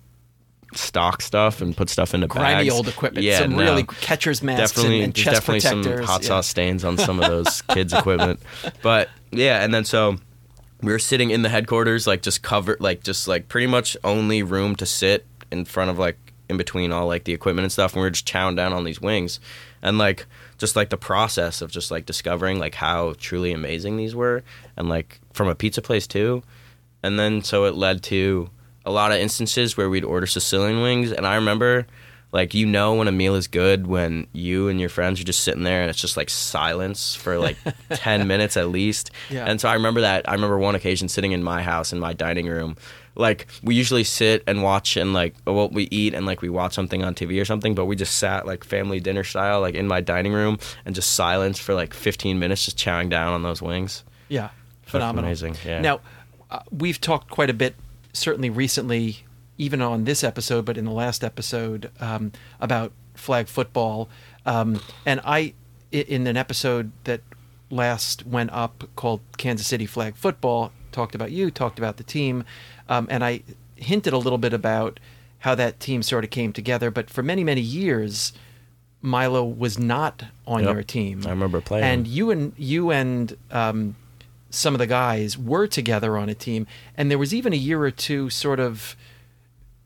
stock 0.75 1.22
stuff 1.22 1.61
and 1.61 1.76
put 1.76 1.88
stuff 1.88 2.14
into 2.14 2.26
Grimy 2.26 2.64
bags. 2.64 2.75
old 2.75 2.88
equipment. 2.88 3.25
Yeah, 3.25 3.40
some 3.40 3.52
no. 3.52 3.58
really 3.58 3.84
catcher's 3.84 4.43
masks 4.43 4.72
definitely, 4.72 4.99
and, 4.99 5.05
and 5.05 5.14
chest 5.14 5.37
definitely 5.37 5.61
some 5.61 5.82
protectors. 5.82 6.06
hot 6.06 6.22
yeah. 6.22 6.28
sauce 6.28 6.46
stains 6.46 6.84
on 6.84 6.96
some 6.99 7.20
of 7.20 7.28
those 7.28 7.62
kids' 7.69 7.93
equipment. 7.93 8.40
But 8.82 9.08
yeah, 9.31 9.62
and 9.62 9.75
then 9.75 9.84
so 9.84 10.17
we 10.82 10.93
were 10.93 10.99
sitting 10.99 11.31
in 11.31 11.43
the 11.43 11.49
headquarters, 11.49 12.06
like 12.06 12.22
just 12.22 12.43
covered, 12.43 12.81
like 12.81 13.02
just 13.02 13.28
like 13.28 13.49
pretty 13.49 13.67
much 13.67 13.96
only 14.05 14.43
room 14.43 14.76
to 14.76 14.87
sit 14.87 15.26
in 15.50 15.64
front 15.64 15.90
of 15.90 15.99
like 15.99 16.19
in 16.49 16.56
between 16.56 16.93
all 16.93 17.06
like 17.06 17.25
the 17.25 17.32
equipment 17.32 17.64
and 17.64 17.73
stuff, 17.73 17.93
and 17.93 18.00
we 18.00 18.06
were 18.06 18.11
just 18.11 18.26
chowing 18.26 18.56
down 18.56 18.73
on 18.73 18.84
these 18.84 19.00
wings, 19.00 19.40
and 19.82 19.99
like 19.99 20.26
just 20.58 20.76
like 20.76 20.90
the 20.90 20.96
process 20.96 21.62
of 21.62 21.70
just 21.70 21.90
like 21.90 22.06
discovering 22.06 22.58
like 22.58 22.75
how 22.75 23.14
truly 23.19 23.52
amazing 23.52 23.96
these 23.96 24.14
were, 24.14 24.43
and 24.76 24.88
like 24.88 25.20
from 25.32 25.49
a 25.49 25.55
pizza 25.55 25.82
place 25.82 26.06
too, 26.06 26.43
and 27.02 27.19
then 27.19 27.43
so 27.43 27.64
it 27.64 27.75
led 27.75 28.02
to 28.05 28.50
a 28.84 28.90
lot 28.90 29.12
of 29.12 29.18
instances 29.18 29.76
where 29.76 29.88
we'd 29.90 30.04
order 30.04 30.26
Sicilian 30.26 30.82
wings, 30.82 31.12
and 31.12 31.26
I 31.26 31.36
remember. 31.36 31.86
Like 32.32 32.54
you 32.54 32.64
know 32.64 32.94
when 32.94 33.08
a 33.08 33.12
meal 33.12 33.34
is 33.34 33.48
good 33.48 33.88
when 33.88 34.28
you 34.32 34.68
and 34.68 34.78
your 34.78 34.88
friends 34.88 35.20
are 35.20 35.24
just 35.24 35.40
sitting 35.40 35.64
there 35.64 35.80
and 35.80 35.90
it's 35.90 36.00
just 36.00 36.16
like 36.16 36.30
silence 36.30 37.16
for 37.16 37.38
like 37.40 37.56
10 37.90 38.28
minutes 38.28 38.56
at 38.56 38.68
least. 38.68 39.10
Yeah. 39.30 39.46
And 39.46 39.60
so 39.60 39.68
I 39.68 39.74
remember 39.74 40.02
that. 40.02 40.28
I 40.28 40.34
remember 40.34 40.56
one 40.56 40.76
occasion 40.76 41.08
sitting 41.08 41.32
in 41.32 41.42
my 41.42 41.60
house 41.60 41.92
in 41.92 41.98
my 41.98 42.12
dining 42.12 42.46
room. 42.46 42.76
Like 43.16 43.48
we 43.64 43.74
usually 43.74 44.04
sit 44.04 44.44
and 44.46 44.62
watch 44.62 44.96
and 44.96 45.12
like 45.12 45.34
well 45.44 45.70
we 45.70 45.88
eat 45.90 46.14
and 46.14 46.24
like 46.24 46.40
we 46.40 46.48
watch 46.48 46.72
something 46.72 47.02
on 47.02 47.16
TV 47.16 47.42
or 47.42 47.44
something, 47.44 47.74
but 47.74 47.86
we 47.86 47.96
just 47.96 48.16
sat 48.16 48.46
like 48.46 48.62
family 48.62 49.00
dinner 49.00 49.24
style 49.24 49.60
like 49.60 49.74
in 49.74 49.88
my 49.88 50.00
dining 50.00 50.32
room 50.32 50.60
and 50.84 50.94
just 50.94 51.14
silence 51.14 51.58
for 51.58 51.74
like 51.74 51.92
15 51.92 52.38
minutes 52.38 52.64
just 52.64 52.78
chowing 52.78 53.10
down 53.10 53.32
on 53.32 53.42
those 53.42 53.60
wings. 53.60 54.04
Yeah, 54.28 54.50
phenomenal. 54.82 55.24
amazing, 55.24 55.56
yeah. 55.66 55.80
Now, 55.80 56.00
uh, 56.48 56.60
we've 56.70 57.00
talked 57.00 57.28
quite 57.28 57.50
a 57.50 57.54
bit, 57.54 57.74
certainly 58.12 58.50
recently, 58.50 59.24
even 59.58 59.80
on 59.82 60.04
this 60.04 60.24
episode, 60.24 60.64
but 60.64 60.76
in 60.76 60.84
the 60.84 60.90
last 60.92 61.22
episode, 61.24 61.90
um, 62.00 62.32
about 62.60 62.92
flag 63.14 63.46
football. 63.48 64.08
Um, 64.46 64.80
and 65.04 65.20
I, 65.24 65.54
in 65.92 66.26
an 66.26 66.36
episode 66.36 66.92
that 67.04 67.20
last 67.70 68.26
went 68.26 68.50
up 68.52 68.84
called 68.96 69.20
Kansas 69.36 69.66
City 69.66 69.86
Flag 69.86 70.16
Football, 70.16 70.72
talked 70.92 71.14
about 71.14 71.30
you, 71.30 71.50
talked 71.50 71.78
about 71.78 71.98
the 71.98 72.02
team, 72.04 72.44
um, 72.88 73.06
and 73.10 73.22
I 73.24 73.42
hinted 73.76 74.12
a 74.12 74.18
little 74.18 74.38
bit 74.38 74.52
about 74.52 74.98
how 75.40 75.54
that 75.54 75.80
team 75.80 76.02
sort 76.02 76.24
of 76.24 76.30
came 76.30 76.52
together. 76.52 76.90
But 76.90 77.08
for 77.08 77.22
many, 77.22 77.44
many 77.44 77.60
years, 77.60 78.32
Milo 79.02 79.44
was 79.44 79.78
not 79.78 80.24
on 80.46 80.64
Yep. 80.64 80.72
your 80.74 80.82
team. 80.82 81.22
I 81.26 81.30
remember 81.30 81.60
playing. 81.60 81.84
And 81.84 82.06
you 82.06 82.30
and 82.30 82.52
you 82.58 82.90
and 82.90 83.36
um, 83.50 83.96
some 84.50 84.75
of 84.75 84.79
the 84.79 84.87
guys 84.87 85.38
were 85.38 85.67
together 85.67 86.19
on 86.19 86.29
a 86.29 86.35
team, 86.35 86.67
and 86.97 87.11
there 87.11 87.19
was 87.19 87.32
even 87.35 87.52
a 87.52 87.56
year 87.56 87.82
or 87.82 87.91
two 87.91 88.31
sort 88.31 88.61
of 88.61 88.97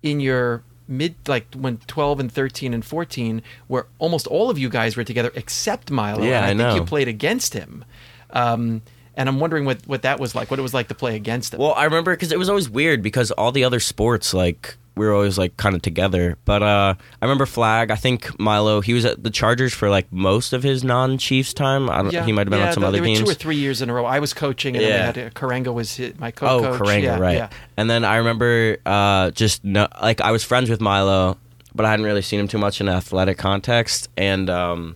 in 0.03 0.21
your 0.21 0.63
mid 0.87 1.15
like 1.27 1.47
when 1.55 1.79
12 1.87 2.21
and 2.21 2.31
13 2.33 2.75
and 2.75 2.85
14 2.85 3.43
where 3.69 3.87
almost 3.99 4.27
all 4.27 4.51
of 4.51 4.59
you 4.59 4.69
guys 4.69 4.97
were 4.97 5.05
together 5.05 5.33
except 5.35 5.91
Milo. 5.91 6.23
Yeah, 6.23 6.45
and 6.45 6.45
I, 6.45 6.45
I 6.45 6.49
think 6.49 6.59
know. 6.59 6.75
you 6.75 6.85
played 6.85 7.09
against 7.09 7.55
him. 7.55 7.85
Um, 8.31 8.83
and 9.17 9.29
I'm 9.29 9.41
wondering 9.41 9.65
what 9.65 9.79
what 9.87 10.03
that 10.03 10.19
was 10.21 10.35
like 10.35 10.51
what 10.51 10.59
it 10.59 10.63
was 10.63 10.75
like 10.75 10.89
to 10.89 10.95
play 10.95 11.17
against 11.17 11.55
him 11.55 11.61
Well, 11.61 11.75
I 11.75 11.85
remember 11.85 12.13
because 12.15 12.33
it 12.33 12.39
was 12.39 12.49
always 12.49 12.69
weird 12.69 13.03
because 13.03 13.31
all 13.33 13.53
the 13.53 13.65
other 13.65 13.81
sports, 13.81 14.35
like, 14.35 14.77
we 14.97 15.05
were 15.07 15.13
always 15.13 15.37
like 15.39 15.57
kind 15.57 15.75
of 15.75 15.83
together. 15.83 16.37
But 16.45 16.63
uh, 16.63 16.95
I 17.21 17.25
remember 17.25 17.47
Flag. 17.47 17.91
I 17.91 17.97
think 17.97 18.39
Milo. 18.39 18.81
He 18.81 18.95
was 18.95 19.05
at 19.05 19.23
the 19.25 19.31
Chargers 19.31 19.73
for 19.75 19.91
like 19.91 20.13
most 20.13 20.53
of 20.53 20.63
his 20.63 20.85
non-Chiefs 20.85 21.53
time. 21.53 21.91
I 21.91 22.03
don't, 22.03 22.13
know. 22.13 22.23
he 22.23 22.31
might 22.33 22.47
have 22.47 22.51
been 22.51 22.61
yeah, 22.61 22.69
on 22.69 22.73
some 22.75 22.83
there- 22.83 22.89
other 22.89 22.99
there 22.99 23.05
teams. 23.07 23.21
were 23.21 23.27
two 23.27 23.31
or 23.33 23.35
three 23.35 23.57
years 23.57 23.83
in 23.83 23.91
a 23.91 23.93
row 23.95 24.05
I 24.05 24.21
was 24.21 24.33
coaching 24.33 24.77
and 24.77 24.85
Yeah. 24.85 25.11
then 25.11 25.27
uh, 25.27 25.31
Karenga 25.31 25.75
was 25.75 25.99
my 26.19 26.29
Oh, 26.29 26.33
co-coach 26.33 26.81
Karenga, 26.81 27.03
yeah, 27.03 27.19
right. 27.19 27.37
yeah. 27.37 27.49
And 27.77 27.91
then 27.91 28.05
I 28.05 28.17
remember 28.19 28.77
uh, 28.87 29.31
just 29.33 29.65
no, 29.65 29.89
like 30.01 30.21
I 30.21 30.31
was 30.31 30.45
friends 30.45 30.71
with 30.71 30.81
Milo, 30.81 31.39
but 31.75 31.85
I 31.87 31.91
hadn't 31.91 32.07
really 32.07 32.23
seen 32.23 32.39
him 32.39 32.47
too 32.47 32.59
much 32.59 32.81
in 32.81 32.87
an 32.89 32.95
athletic 32.95 33.37
context. 33.37 34.09
And 34.17 34.49
um, 34.49 34.95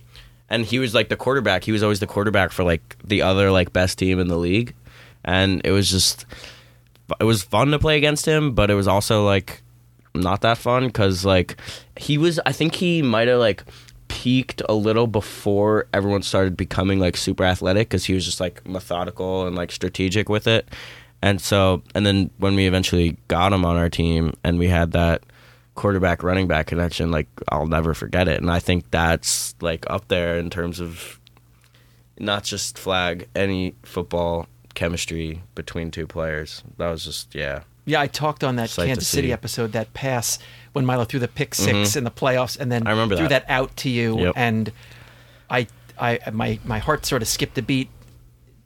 and 0.51 0.65
he 0.65 0.79
was 0.79 0.95
like 0.95 1.09
the 1.09 1.17
quarterback. 1.17 1.65
He 1.65 1.73
was 1.73 1.83
always 1.83 2.01
the 2.01 2.07
quarterback 2.07 2.53
for 2.53 2.65
like 2.65 2.97
the 3.05 3.23
other 3.23 3.51
like 3.51 3.73
best 3.73 3.99
team 3.99 4.19
in 4.19 4.29
the 4.29 4.39
league, 4.39 4.75
and 5.25 5.61
it 5.65 5.71
was 5.71 5.91
just 5.91 6.27
it 7.21 7.25
was 7.25 7.43
fun 7.43 7.71
to 7.71 7.79
play 7.79 7.97
against 7.97 8.27
him, 8.27 8.55
but 8.55 8.71
it 8.71 8.75
was 8.75 8.89
also 8.89 9.25
like 9.25 9.63
not 10.15 10.41
that 10.43 10.59
fun 10.59 10.87
because 10.87 11.25
like 11.25 11.57
he 11.97 12.19
was. 12.19 12.41
I 12.47 12.53
think 12.53 12.75
he 12.75 13.03
might 13.03 13.29
have 13.29 13.39
like 13.41 13.65
peaked 14.09 14.63
a 14.69 14.75
little 14.75 15.07
before 15.07 15.87
everyone 15.93 16.23
started 16.23 16.57
becoming 16.57 16.99
like 16.99 17.17
super 17.17 17.45
athletic 17.45 17.89
because 17.89 18.07
he 18.07 18.15
was 18.15 18.25
just 18.25 18.41
like 18.41 18.67
methodical 18.67 19.47
and 19.47 19.55
like 19.55 19.71
strategic 19.71 20.29
with 20.29 20.47
it. 20.47 20.69
And 21.21 21.41
so, 21.41 21.83
and 21.95 22.07
then 22.07 22.31
when 22.39 22.55
we 22.55 22.67
eventually 22.67 23.17
got 23.29 23.53
him 23.53 23.65
on 23.65 23.77
our 23.77 23.91
team 23.91 24.35
and 24.45 24.59
we 24.59 24.69
had 24.69 24.93
that 24.93 25.23
quarterback 25.79 26.23
running 26.25 26.49
back 26.49 26.67
connection, 26.67 27.11
like 27.13 27.29
I'll 27.49 27.67
never 27.69 27.95
forget 27.95 28.27
it. 28.29 28.41
And 28.41 28.51
I 28.51 28.59
think 28.59 28.91
that's 28.91 29.55
like 29.61 29.85
up 29.89 30.09
there 30.09 30.37
in 30.37 30.51
terms 30.51 30.81
of 30.81 31.21
not 32.19 32.43
just 32.43 32.77
flag, 32.77 33.29
any 33.37 33.75
football 33.85 34.47
chemistry 34.75 35.41
between 35.55 35.91
two 35.93 36.07
players. 36.07 36.63
That 36.79 36.89
was 36.91 37.05
just, 37.05 37.35
yeah. 37.35 37.63
Yeah, 37.85 38.01
I 38.01 38.07
talked 38.09 38.43
on 38.45 38.57
that 38.57 38.71
Sight 38.71 38.87
Kansas 38.89 39.07
City 39.09 39.33
episode, 39.33 39.73
that 39.73 39.95
pass 39.95 40.39
when 40.73 40.85
Milo 40.85 41.05
threw 41.05 41.21
the 41.21 41.29
pick 41.29 41.55
6 41.55 41.97
in 41.97 42.05
the 42.05 42.11
playoffs, 42.11 42.59
and 42.59 42.71
then 42.73 42.81
Mm-hmm. 42.83 42.89
I 42.89 42.91
remember 42.91 43.17
threw 43.17 43.29
that. 43.29 43.47
that. 43.47 43.53
out 43.53 43.75
to 43.79 43.89
you, 43.89 44.19
Yep. 44.19 44.33
and 44.37 44.73
I, 45.49 45.69
I, 45.99 46.19
my 46.33 46.59
my 46.65 46.79
heart 46.81 47.07
sort 47.07 47.23
of 47.23 47.29
skipped 47.29 47.57
a 47.57 47.63
beat 47.63 47.89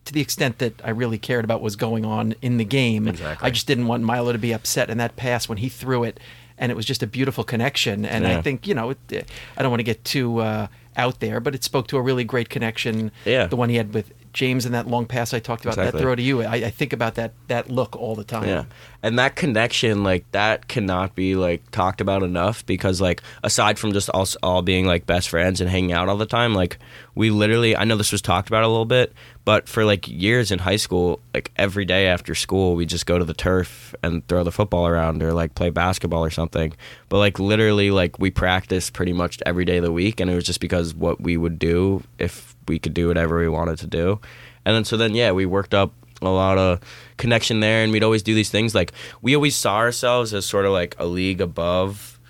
to 0.06 0.12
the 0.12 0.20
extent 0.20 0.58
that 0.58 0.80
I 0.82 0.90
really 0.90 1.18
cared 1.18 1.44
about 1.44 1.58
what 1.60 1.64
was 1.64 1.76
going 1.76 2.04
on 2.04 2.34
in 2.42 2.56
the 2.56 2.64
game. 2.64 3.06
Exactly. 3.06 3.46
I 3.46 3.50
just 3.50 3.66
didn't 3.68 3.86
want 3.86 4.02
Milo 4.02 4.32
to 4.32 4.38
be 4.38 4.52
upset, 4.52 4.90
and 4.90 4.98
that 4.98 5.14
pass 5.14 5.48
when 5.48 5.58
he 5.58 5.68
threw 5.68 6.02
it, 6.04 6.18
and 6.62 6.70
it 6.70 6.76
was 6.76 6.86
just 6.86 7.02
a 7.02 7.08
beautiful 7.08 7.42
connection. 7.42 8.06
And 8.06 8.24
I 8.24 8.40
think 8.40 8.68
you 8.68 8.74
know, 8.74 8.90
it, 8.90 9.26
I 9.56 9.62
don't 9.62 9.70
want 9.70 9.80
to 9.80 9.84
get 9.84 10.04
too 10.04 10.38
uh, 10.38 10.68
out 10.96 11.18
there, 11.18 11.40
but 11.40 11.56
it 11.56 11.64
spoke 11.64 11.88
to 11.88 11.96
a 11.96 12.00
really 12.00 12.22
great 12.22 12.48
connection. 12.48 13.10
Yeah. 13.24 13.46
the 13.46 13.56
one 13.56 13.68
he 13.68 13.76
had 13.76 13.92
with. 13.92 14.12
James 14.32 14.64
and 14.64 14.74
that 14.74 14.88
long 14.88 15.04
pass 15.04 15.34
I 15.34 15.40
talked 15.40 15.66
about, 15.66 15.76
that 15.76 15.92
throw 16.00 16.14
to 16.14 16.22
you, 16.22 16.40
I, 16.40 16.54
I 16.54 16.70
think 16.70 16.94
about 16.94 17.16
that 17.16 17.34
that 17.48 17.70
look 17.70 17.94
all 17.94 18.14
the 18.14 18.24
time. 18.24 18.48
Yeah. 18.48 18.64
And 19.02 19.18
that 19.18 19.36
connection, 19.36 20.04
like 20.04 20.24
that 20.30 20.68
cannot 20.68 21.14
be 21.14 21.34
like 21.34 21.70
talked 21.70 22.00
about 22.00 22.22
enough 22.22 22.64
because 22.64 22.98
like 22.98 23.22
aside 23.42 23.78
from 23.78 23.92
just 23.92 24.08
us 24.14 24.34
all 24.42 24.62
being 24.62 24.86
like 24.86 25.04
best 25.04 25.28
friends 25.28 25.60
and 25.60 25.68
hanging 25.68 25.92
out 25.92 26.08
all 26.08 26.16
the 26.16 26.24
time, 26.24 26.54
like 26.54 26.78
we 27.14 27.28
literally 27.28 27.76
I 27.76 27.84
know 27.84 27.96
this 27.96 28.10
was 28.10 28.22
talked 28.22 28.48
about 28.48 28.62
a 28.62 28.68
little 28.68 28.86
bit, 28.86 29.12
but 29.44 29.68
for 29.68 29.84
like 29.84 30.06
years 30.08 30.52
in 30.52 30.60
high 30.60 30.76
school, 30.76 31.20
like 31.34 31.50
every 31.56 31.84
day 31.84 32.06
after 32.06 32.34
school 32.34 32.76
we 32.76 32.86
just 32.86 33.06
go 33.06 33.18
to 33.18 33.24
the 33.24 33.34
turf 33.34 33.94
and 34.02 34.26
throw 34.28 34.44
the 34.44 34.52
football 34.52 34.86
around 34.86 35.22
or 35.22 35.32
like 35.32 35.54
play 35.54 35.70
basketball 35.70 36.24
or 36.24 36.30
something. 36.30 36.72
But 37.08 37.18
like 37.18 37.38
literally 37.38 37.90
like 37.90 38.18
we 38.18 38.30
practiced 38.30 38.92
pretty 38.92 39.12
much 39.12 39.42
every 39.44 39.64
day 39.64 39.78
of 39.78 39.84
the 39.84 39.92
week 39.92 40.20
and 40.20 40.30
it 40.30 40.34
was 40.34 40.44
just 40.44 40.60
because 40.60 40.94
what 40.94 41.20
we 41.20 41.36
would 41.36 41.58
do 41.58 42.04
if 42.18 42.54
we 42.68 42.78
could 42.78 42.94
do 42.94 43.08
whatever 43.08 43.38
we 43.38 43.48
wanted 43.48 43.78
to 43.78 43.86
do. 43.86 44.20
And 44.64 44.76
then 44.76 44.84
so 44.84 44.96
then 44.96 45.14
yeah, 45.14 45.32
we 45.32 45.44
worked 45.44 45.74
up 45.74 45.92
a 46.20 46.30
lot 46.30 46.56
of 46.56 46.80
connection 47.16 47.60
there 47.60 47.82
and 47.82 47.92
we'd 47.92 48.04
always 48.04 48.22
do 48.22 48.32
these 48.32 48.48
things 48.48 48.76
like 48.76 48.92
we 49.22 49.34
always 49.34 49.56
saw 49.56 49.78
ourselves 49.78 50.32
as 50.32 50.46
sort 50.46 50.64
of 50.64 50.70
like 50.70 50.94
a 51.00 51.04
league 51.04 51.40
above 51.40 52.20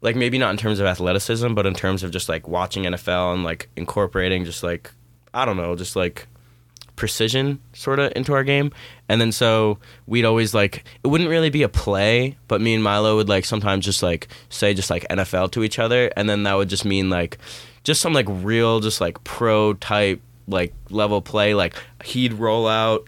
like 0.00 0.16
maybe 0.16 0.36
not 0.36 0.50
in 0.50 0.56
terms 0.56 0.80
of 0.80 0.86
athleticism 0.86 1.54
but 1.54 1.64
in 1.64 1.72
terms 1.72 2.02
of 2.02 2.10
just 2.10 2.28
like 2.28 2.48
watching 2.48 2.82
NFL 2.82 3.34
and 3.34 3.44
like 3.44 3.68
incorporating 3.76 4.44
just 4.44 4.64
like 4.64 4.90
I 5.32 5.44
don't 5.44 5.56
know 5.56 5.76
just 5.76 5.94
like 5.94 6.26
precision 6.96 7.60
sort 7.74 7.98
of 7.98 8.12
into 8.16 8.32
our 8.32 8.42
game 8.42 8.72
and 9.08 9.20
then 9.20 9.30
so 9.30 9.78
we'd 10.06 10.24
always 10.24 10.54
like 10.54 10.84
it 11.04 11.08
wouldn't 11.08 11.30
really 11.30 11.50
be 11.50 11.62
a 11.62 11.68
play 11.68 12.36
but 12.48 12.60
me 12.60 12.74
and 12.74 12.82
Milo 12.82 13.16
would 13.16 13.28
like 13.28 13.44
sometimes 13.44 13.84
just 13.84 14.02
like 14.02 14.28
say 14.48 14.74
just 14.74 14.90
like 14.90 15.06
NFL 15.08 15.52
to 15.52 15.62
each 15.62 15.78
other 15.78 16.10
and 16.16 16.28
then 16.28 16.42
that 16.44 16.54
would 16.54 16.68
just 16.68 16.84
mean 16.84 17.10
like 17.10 17.38
just 17.84 18.00
some 18.00 18.12
like 18.12 18.26
real 18.28 18.80
just 18.80 19.00
like 19.00 19.22
pro 19.24 19.74
type 19.74 20.20
like 20.48 20.72
level 20.90 21.20
play 21.20 21.54
like 21.54 21.74
he'd 22.02 22.32
roll 22.32 22.66
out 22.66 23.06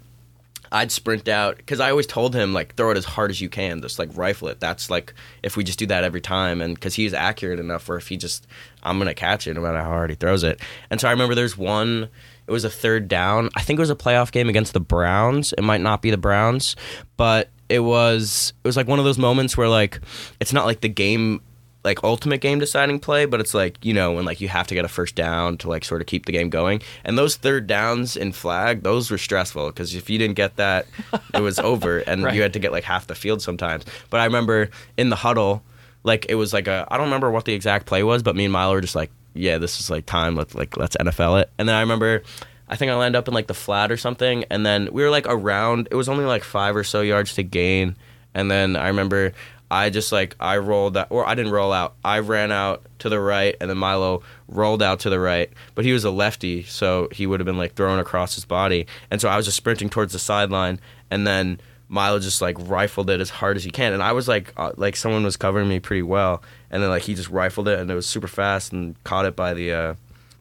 I'd 0.71 0.93
sprint 0.93 1.29
out 1.29 1.57
because 1.57 1.81
I 1.81 1.91
always 1.91 2.07
told 2.07 2.35
him 2.35 2.53
like 2.53 2.75
throw 2.75 2.91
it 2.91 2.97
as 2.97 3.05
hard 3.05 3.31
as 3.31 3.41
you 3.41 3.49
can, 3.49 3.81
just 3.81 3.99
like 3.99 4.11
rifle 4.15 4.49
it. 4.49 4.61
That's 4.61 4.91
like 4.91 5.15
if 5.43 5.57
we 5.57 5.65
just 5.65 5.79
do 5.79 5.87
that 5.87 6.05
every 6.05 6.21
time, 6.21 6.61
and 6.61 6.75
because 6.75 6.95
he's 6.95 7.15
accurate 7.15 7.59
enough 7.59 7.89
where 7.89 7.99
if 7.99 8.09
he 8.09 8.17
just 8.17 8.47
I'm 8.83 8.99
gonna 8.99 9.15
catch 9.15 9.47
it 9.47 9.55
no 9.55 9.61
matter 9.63 9.79
how 9.79 9.85
hard 9.85 10.11
he 10.11 10.17
throws 10.17 10.45
it. 10.45 10.61
And 10.91 11.01
so 11.01 11.09
I 11.09 11.11
remember 11.13 11.35
there's 11.35 11.57
one. 11.57 12.09
It 12.49 12.53
was 12.53 12.65
a 12.65 12.71
third 12.71 13.07
down. 13.09 13.51
I 13.55 13.61
think 13.63 13.79
it 13.79 13.81
was 13.83 13.91
a 13.91 13.95
playoff 13.97 14.33
game 14.33 14.49
against 14.49 14.73
the 14.73 14.81
Browns. 14.81 15.53
It 15.53 15.63
might 15.63 15.81
not 15.83 16.01
be 16.03 16.11
the 16.11 16.17
Browns, 16.17 16.75
but 17.17 17.51
it 17.69 17.81
was 17.81 18.53
it 18.65 18.67
was 18.67 18.77
like 18.77 18.89
one 18.89 18.99
of 18.99 19.05
those 19.05 19.19
moments 19.19 19.57
where 19.57 19.69
like 19.69 20.01
it's 20.41 20.53
not 20.53 20.65
like 20.67 20.81
the 20.81 20.89
game 20.89 21.43
like 21.85 22.03
ultimate 22.03 22.41
game 22.41 22.59
deciding 22.59 22.99
play, 22.99 23.25
but 23.27 23.39
it's 23.41 23.55
like 23.55 23.83
you 23.85 23.95
know 23.95 24.13
when 24.13 24.25
like 24.25 24.41
you 24.41 24.49
have 24.49 24.67
to 24.67 24.75
get 24.75 24.85
a 24.85 24.89
first 24.89 25.15
down 25.15 25.57
to 25.59 25.69
like 25.69 25.85
sort 25.85 26.01
of 26.01 26.07
keep 26.07 26.27
the 26.27 26.33
game 26.33 26.49
going. 26.51 26.81
And 27.05 27.17
those 27.19 27.37
third 27.37 27.67
downs 27.67 28.17
in 28.17 28.33
flag, 28.33 28.83
those 28.83 29.11
were 29.11 29.19
stressful 29.19 29.67
because 29.69 29.95
if 29.95 30.09
you 30.11 30.19
didn't 30.19 30.37
get 30.37 30.57
that, 30.57 30.87
it 31.35 31.41
was 31.41 31.59
over, 31.59 31.99
and 32.07 32.25
Right. 32.25 32.35
you 32.35 32.43
had 32.43 32.55
to 32.55 32.59
get 32.59 32.73
like 32.73 32.85
half 32.85 33.07
the 33.07 33.15
field 33.15 33.43
sometimes. 33.43 33.85
But 34.11 34.21
I 34.21 34.25
remember 34.25 34.71
in 34.97 35.09
the 35.11 35.17
huddle, 35.17 35.63
like 36.03 36.27
it 36.29 36.35
was 36.35 36.53
like 36.53 36.67
a 36.67 36.87
I 36.91 36.97
don't 36.97 37.07
remember 37.07 37.31
what 37.31 37.45
the 37.45 37.53
exact 37.53 37.85
play 37.87 38.03
was, 38.03 38.23
but 38.23 38.35
me 38.35 38.45
and 38.45 38.53
Milo 38.53 38.73
were 38.73 38.81
just 38.81 38.97
like, 38.97 39.11
yeah, 39.39 39.59
this 39.59 39.81
is 39.81 39.91
like 39.91 40.07
time. 40.07 40.37
Let's 40.37 40.55
like 40.55 40.77
let's 40.77 40.97
NFL 40.97 41.43
it. 41.43 41.51
And 41.59 41.69
then 41.69 41.77
I 41.77 41.81
remember. 41.81 42.23
I 42.71 42.77
think 42.77 42.93
I 42.93 42.97
landed 42.97 43.17
up 43.17 43.27
in 43.29 43.33
like 43.33 43.47
the 43.47 43.55
flat 43.55 43.91
or 43.91 43.97
something, 43.97 44.45
and 44.51 44.67
then 44.67 44.91
we 44.93 45.03
were 45.03 45.09
like 45.09 45.25
around. 45.27 45.89
It 45.91 45.95
was 45.95 46.07
only 46.07 46.27
like 46.27 46.45
five 46.45 46.77
or 46.77 46.85
so 46.85 47.01
yards 47.01 47.33
to 47.37 47.43
gain, 47.43 47.97
and 48.35 48.51
then 48.51 48.77
I 48.77 48.89
remember 48.89 49.33
I 49.71 49.91
just 49.91 50.13
like 50.13 50.35
I 50.41 50.59
rolled 50.59 50.97
out, 50.97 51.09
or 51.11 51.27
I 51.27 51.35
didn't 51.35 51.53
roll 51.53 51.73
out. 51.73 51.95
I 52.05 52.21
ran 52.21 52.51
out 52.51 52.87
to 53.01 53.09
the 53.09 53.21
right, 53.21 53.55
and 53.61 53.69
then 53.69 53.77
Milo 53.77 54.23
rolled 54.49 54.83
out 54.83 55.01
to 55.01 55.11
the 55.11 55.21
right. 55.21 55.51
But 55.75 55.85
he 55.85 55.93
was 55.93 56.05
a 56.05 56.11
lefty, 56.11 56.63
so 56.63 57.09
he 57.13 57.27
would 57.27 57.41
have 57.41 57.45
been 57.45 57.59
like 57.59 57.75
thrown 57.75 57.99
across 57.99 58.35
his 58.35 58.45
body. 58.45 58.87
And 59.11 59.21
so 59.21 59.29
I 59.29 59.37
was 59.37 59.45
just 59.45 59.59
sprinting 59.59 59.91
towards 59.91 60.13
the 60.13 60.19
sideline, 60.19 60.81
and 61.11 61.27
then 61.27 61.61
Milo 61.89 62.19
just 62.19 62.43
like 62.43 62.57
rifled 62.61 63.11
it 63.11 63.21
as 63.21 63.31
hard 63.31 63.57
as 63.57 63.65
he 63.65 63.71
can. 63.71 63.93
And 63.93 64.03
I 64.03 64.13
was 64.13 64.29
like, 64.29 64.53
uh, 64.57 64.73
like 64.77 64.95
someone 64.95 65.25
was 65.25 65.37
covering 65.37 65.69
me 65.69 65.81
pretty 65.81 66.03
well, 66.03 66.43
and 66.71 66.83
then 66.83 66.91
like 66.91 67.03
he 67.03 67.15
just 67.15 67.31
rifled 67.31 67.69
it, 67.69 67.79
and 67.79 67.91
it 67.91 67.95
was 67.95 68.07
super 68.07 68.29
fast, 68.29 68.73
and 68.73 69.03
caught 69.05 69.25
it 69.25 69.35
by 69.35 69.55
the 69.55 69.73
uh, 69.73 69.95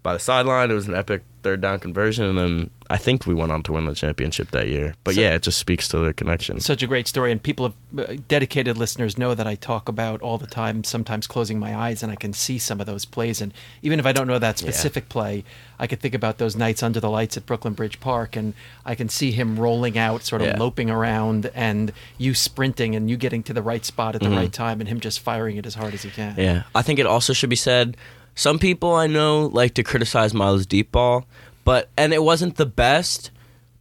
by 0.07 0.13
the 0.13 0.19
sideline. 0.19 0.71
It 0.71 0.73
was 0.73 0.87
an 0.87 0.95
epic 0.95 1.23
third 1.43 1.59
down 1.59 1.79
conversion, 1.79 2.23
and 2.23 2.37
then 2.37 2.69
I 2.89 2.95
think 2.95 3.25
we 3.27 3.33
went 3.33 3.51
on 3.51 3.61
to 3.63 3.73
win 3.73 3.85
the 3.85 3.93
championship 3.93 4.51
that 4.51 4.69
year. 4.69 4.95
But 5.03 5.15
So- 5.15 5.21
yeah, 5.21 5.31
it 5.35 5.41
just 5.41 5.57
speaks 5.57 5.89
to 5.89 5.97
the 5.99 6.13
connection. 6.13 6.61
Such 6.61 6.81
a 6.81 6.87
great 6.87 7.09
story, 7.09 7.29
and 7.33 7.43
people 7.43 7.73
have 7.93 8.09
uh, 8.09 8.15
dedicated 8.29 8.77
listeners 8.77 9.17
know 9.17 9.35
that 9.35 9.45
I 9.45 9.55
talk 9.55 9.89
about 9.89 10.21
all 10.21 10.37
the 10.37 10.47
time. 10.47 10.85
Sometimes 10.85 11.27
closing 11.27 11.59
my 11.59 11.75
eyes 11.75 12.03
and 12.03 12.09
I 12.11 12.15
can 12.15 12.31
see 12.31 12.57
some 12.57 12.79
of 12.79 12.85
those 12.85 13.03
plays, 13.03 13.41
and 13.41 13.53
even 13.81 13.99
if 13.99 14.05
I 14.05 14.13
don't 14.13 14.27
know 14.27 14.39
that 14.39 14.57
specific 14.57 15.09
play, 15.09 15.43
I 15.77 15.87
could 15.87 15.99
think 15.99 16.15
about 16.15 16.37
those 16.37 16.55
nights 16.55 16.81
under 16.81 17.01
the 17.01 17.09
lights 17.09 17.35
at 17.35 17.45
Brooklyn 17.45 17.73
Bridge 17.73 17.99
Park, 17.99 18.37
and 18.37 18.53
I 18.85 18.95
can 18.95 19.09
see 19.09 19.31
him 19.33 19.59
rolling 19.59 19.97
out, 19.97 20.23
sort 20.23 20.41
of 20.41 20.47
Yeah. 20.47 20.57
loping 20.57 20.89
around, 20.89 21.51
and 21.53 21.91
you 22.17 22.33
sprinting 22.33 22.95
and 22.95 23.09
you 23.09 23.17
getting 23.17 23.43
to 23.43 23.51
the 23.53 23.61
right 23.61 23.83
spot 23.83 24.15
at 24.15 24.21
the 24.21 24.27
Mm-hmm. 24.27 24.37
right 24.37 24.53
time, 24.53 24.79
and 24.79 24.87
him 24.87 25.01
just 25.01 25.19
firing 25.19 25.57
it 25.57 25.65
as 25.65 25.75
hard 25.75 25.93
as 25.93 26.03
he 26.03 26.11
can. 26.11 26.35
Yeah, 26.37 26.63
I 26.73 26.81
think 26.81 26.97
it 26.97 27.05
also 27.05 27.33
should 27.33 27.49
be 27.49 27.57
said. 27.57 27.97
Some 28.37 28.59
people 28.59 28.93
I 28.93 29.07
know 29.07 29.47
like 29.47 29.73
to 29.73 29.83
criticize 29.83 30.33
Milo's 30.33 30.65
deep 30.65 30.91
ball, 30.93 31.25
but 31.65 31.89
and 31.97 32.13
it 32.13 32.23
wasn't 32.23 32.55
the 32.55 32.65
best. 32.65 33.31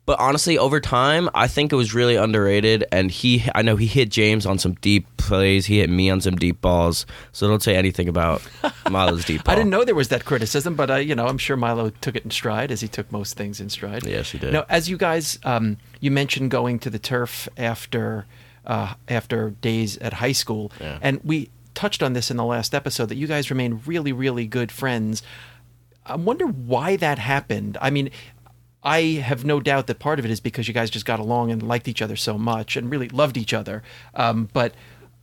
But 0.06 0.20
honestly, 0.20 0.56
over 0.56 0.78
time, 0.80 1.28
I 1.34 1.48
think 1.48 1.72
it 1.72 1.76
was 1.76 1.92
really 1.92 2.14
underrated. 2.14 2.84
And 2.92 3.10
he, 3.10 3.42
I 3.56 3.62
know 3.62 3.74
he 3.74 3.86
hit 3.86 4.08
James 4.08 4.46
on 4.46 4.56
some 4.56 4.74
deep 4.74 5.04
plays. 5.16 5.66
He 5.66 5.80
hit 5.80 5.90
me 5.90 6.08
on 6.10 6.20
some 6.20 6.36
deep 6.36 6.60
balls. 6.60 7.06
So 7.32 7.48
don't 7.48 7.60
say 7.60 7.74
anything 7.74 8.08
about 8.08 8.40
Milo's 8.90 9.24
deep 9.24 9.42
ball. 9.42 9.52
I 9.52 9.56
didn't 9.56 9.70
know 9.70 9.82
there 9.84 9.96
was 9.96 10.06
that 10.10 10.24
criticism, 10.24 10.76
but 10.76 10.90
uh, 10.92 10.94
you 10.96 11.16
know, 11.16 11.26
I'm 11.26 11.38
sure 11.38 11.56
Milo 11.56 11.90
took 11.90 12.14
it 12.14 12.22
in 12.24 12.30
stride 12.30 12.70
as 12.70 12.80
he 12.80 12.86
took 12.86 13.10
most 13.10 13.36
things 13.36 13.60
in 13.60 13.68
stride. 13.68 14.06
Yes, 14.06 14.30
he 14.30 14.38
did. 14.38 14.52
Now, 14.52 14.64
as 14.68 14.88
you 14.88 14.96
guys, 14.96 15.40
um, 15.42 15.76
you 15.98 16.12
mentioned 16.12 16.52
going 16.52 16.78
to 16.80 16.90
the 16.90 17.00
turf 17.00 17.48
after 17.56 18.26
uh, 18.64 18.94
after 19.08 19.50
days 19.50 19.96
at 19.98 20.12
high 20.12 20.32
school, 20.32 20.70
Yeah. 20.80 20.98
and 21.02 21.20
we 21.24 21.50
touched 21.76 22.02
on 22.02 22.14
this 22.14 22.30
in 22.30 22.36
the 22.36 22.44
last 22.44 22.74
episode 22.74 23.06
that 23.10 23.16
you 23.16 23.28
guys 23.28 23.50
remain 23.50 23.80
really, 23.86 24.12
really 24.12 24.46
good 24.46 24.72
friends. 24.72 25.22
I 26.04 26.16
wonder 26.16 26.46
why 26.46 26.96
that 26.96 27.18
happened. 27.18 27.78
I 27.80 27.90
mean, 27.90 28.10
I 28.82 29.00
have 29.22 29.44
no 29.44 29.60
doubt 29.60 29.86
that 29.86 29.98
part 29.98 30.18
of 30.18 30.24
it 30.24 30.30
is 30.30 30.40
because 30.40 30.66
you 30.66 30.74
guys 30.74 30.90
just 30.90 31.04
got 31.04 31.20
along 31.20 31.50
and 31.50 31.62
liked 31.62 31.86
each 31.86 32.02
other 32.02 32.16
so 32.16 32.38
much 32.38 32.76
and 32.76 32.90
really 32.90 33.08
loved 33.08 33.36
each 33.36 33.52
other. 33.52 33.82
Um, 34.14 34.48
but 34.52 34.74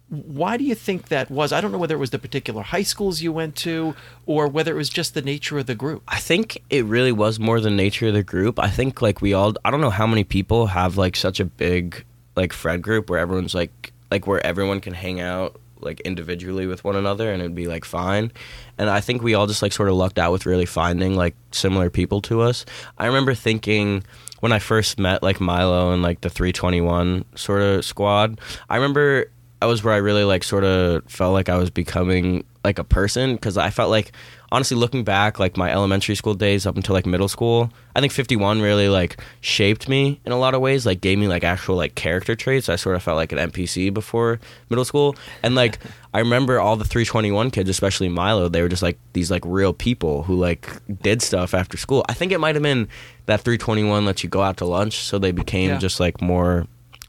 why 0.10 0.58
do 0.58 0.64
you 0.64 0.76
think 0.76 1.08
that 1.08 1.32
was? 1.32 1.52
I 1.52 1.60
don't 1.62 1.72
know 1.72 1.78
whether 1.78 1.96
it 1.96 2.00
was 2.00 2.12
the 2.12 2.20
particular 2.20 2.62
high 2.62 2.84
schools 2.84 3.22
you 3.22 3.32
went 3.32 3.56
to 3.58 3.96
or 4.26 4.48
whether 4.48 4.74
it 4.74 4.78
was 4.78 4.90
just 4.90 5.14
the 5.14 5.22
nature 5.22 5.58
of 5.58 5.66
the 5.66 5.76
group. 5.76 6.04
I 6.08 6.20
think 6.20 6.62
it 6.70 6.86
really 6.86 7.12
was 7.12 7.40
more 7.40 7.60
the 7.60 7.72
nature 7.72 8.10
of 8.10 8.14
the 8.14 8.24
group. 8.24 8.60
I 8.60 8.70
think 8.70 9.02
like 9.02 9.22
we 9.22 9.34
all 9.34 9.54
I 9.66 9.72
don't 9.72 9.82
know 9.82 9.90
how 9.90 10.06
many 10.06 10.24
people 10.24 10.68
have 10.68 10.98
like 10.98 11.16
such 11.16 11.40
a 11.40 11.46
big 11.46 12.06
like 12.36 12.54
friend 12.54 12.84
group 12.84 13.10
where 13.10 13.20
everyone's 13.20 13.56
like 13.56 13.94
like 14.12 14.28
where 14.28 14.46
everyone 14.46 14.82
can 14.82 14.94
hang 14.94 15.20
out 15.20 15.60
like 15.86 16.00
individually 16.02 16.68
with 16.68 16.84
one 16.84 16.96
another 16.96 17.32
and 17.32 17.42
it'd 17.42 17.56
be 17.56 17.68
like 17.68 17.86
fine. 17.86 18.32
And 18.78 18.90
I 18.90 19.02
think 19.02 19.22
we 19.22 19.34
all 19.34 19.48
just 19.48 19.62
like 19.62 19.74
sort 19.74 19.90
of 19.90 19.96
lucked 19.96 20.20
out 20.20 20.32
with 20.32 20.46
really 20.46 20.66
finding 20.66 21.16
like 21.16 21.36
similar 21.52 21.90
people 21.90 22.22
to 22.22 22.42
us. 22.42 22.66
I 22.98 23.06
remember 23.06 23.34
thinking 23.34 24.04
when 24.40 24.52
I 24.52 24.60
first 24.60 25.00
met 25.00 25.24
like 25.24 25.40
Milo 25.40 25.94
and 25.94 26.02
like 26.02 26.22
the 26.22 26.30
321 26.30 27.26
sort 27.36 27.62
of 27.62 27.86
squad, 27.86 28.40
I 28.70 28.76
remember 28.76 29.28
that 29.60 29.68
was 29.68 29.84
where 29.84 29.94
I 29.94 29.98
really 29.98 30.26
like 30.26 30.44
sort 30.44 30.66
of 30.66 31.04
felt 31.10 31.34
like 31.34 31.48
I 31.48 31.56
was 31.56 31.70
becoming 31.70 32.44
like 32.66 32.80
a 32.80 32.84
person 32.84 33.36
because 33.36 33.58
I 33.58 33.70
felt 33.70 33.90
like 33.90 34.12
honestly 34.54 34.78
looking 34.78 35.04
back 35.04 35.40
like 35.40 35.58
my 35.58 35.70
elementary 35.72 36.16
school 36.16 36.36
days 36.36 36.66
up 36.66 36.76
until 36.78 36.94
like 36.94 37.06
middle 37.06 37.28
school 37.28 37.70
I 37.96 38.00
think 38.02 38.14
51 38.14 38.62
really 38.62 38.88
like 38.88 39.20
shaped 39.42 39.90
me 39.90 40.20
in 40.26 40.32
a 40.32 40.38
lot 40.38 40.54
of 40.54 40.62
ways 40.62 40.86
like 40.86 41.02
gave 41.02 41.18
me 41.20 41.28
like 41.28 41.44
actual 41.44 41.76
like 41.76 41.94
character 41.96 42.36
traits. 42.36 42.70
I 42.70 42.76
sort 42.76 42.96
of 42.96 43.04
felt 43.04 43.18
like 43.18 43.32
an 43.32 43.38
NPC 43.52 43.94
before 43.94 44.40
middle 44.70 44.86
school. 44.86 45.16
And 45.44 45.54
like 45.56 45.78
I 46.14 46.20
remember 46.20 46.60
all 46.60 46.76
the 46.76 46.86
321 46.86 47.52
kids 47.52 47.70
especially 47.70 48.10
Milo 48.10 48.48
they 48.48 48.62
were 48.62 48.70
just 48.70 48.82
like 48.84 48.98
these 49.14 49.30
like 49.30 49.44
real 49.46 49.74
people 49.74 50.24
who 50.24 50.36
like 50.36 50.68
did 51.02 51.22
stuff 51.22 51.54
after 51.54 51.78
school. 51.78 52.06
I 52.08 52.14
think 52.14 52.32
it 52.32 52.40
might 52.40 52.56
have 52.56 52.64
been 52.64 52.88
that 53.26 53.42
321 53.42 54.06
lets 54.06 54.24
you 54.24 54.30
go 54.30 54.42
out 54.42 54.58
to 54.58 54.66
lunch 54.66 54.96
so 54.98 55.20
they 55.20 55.32
became 55.32 55.70
Yeah. 55.72 55.78
just 55.78 56.00
like 56.00 56.22
more 56.22 56.68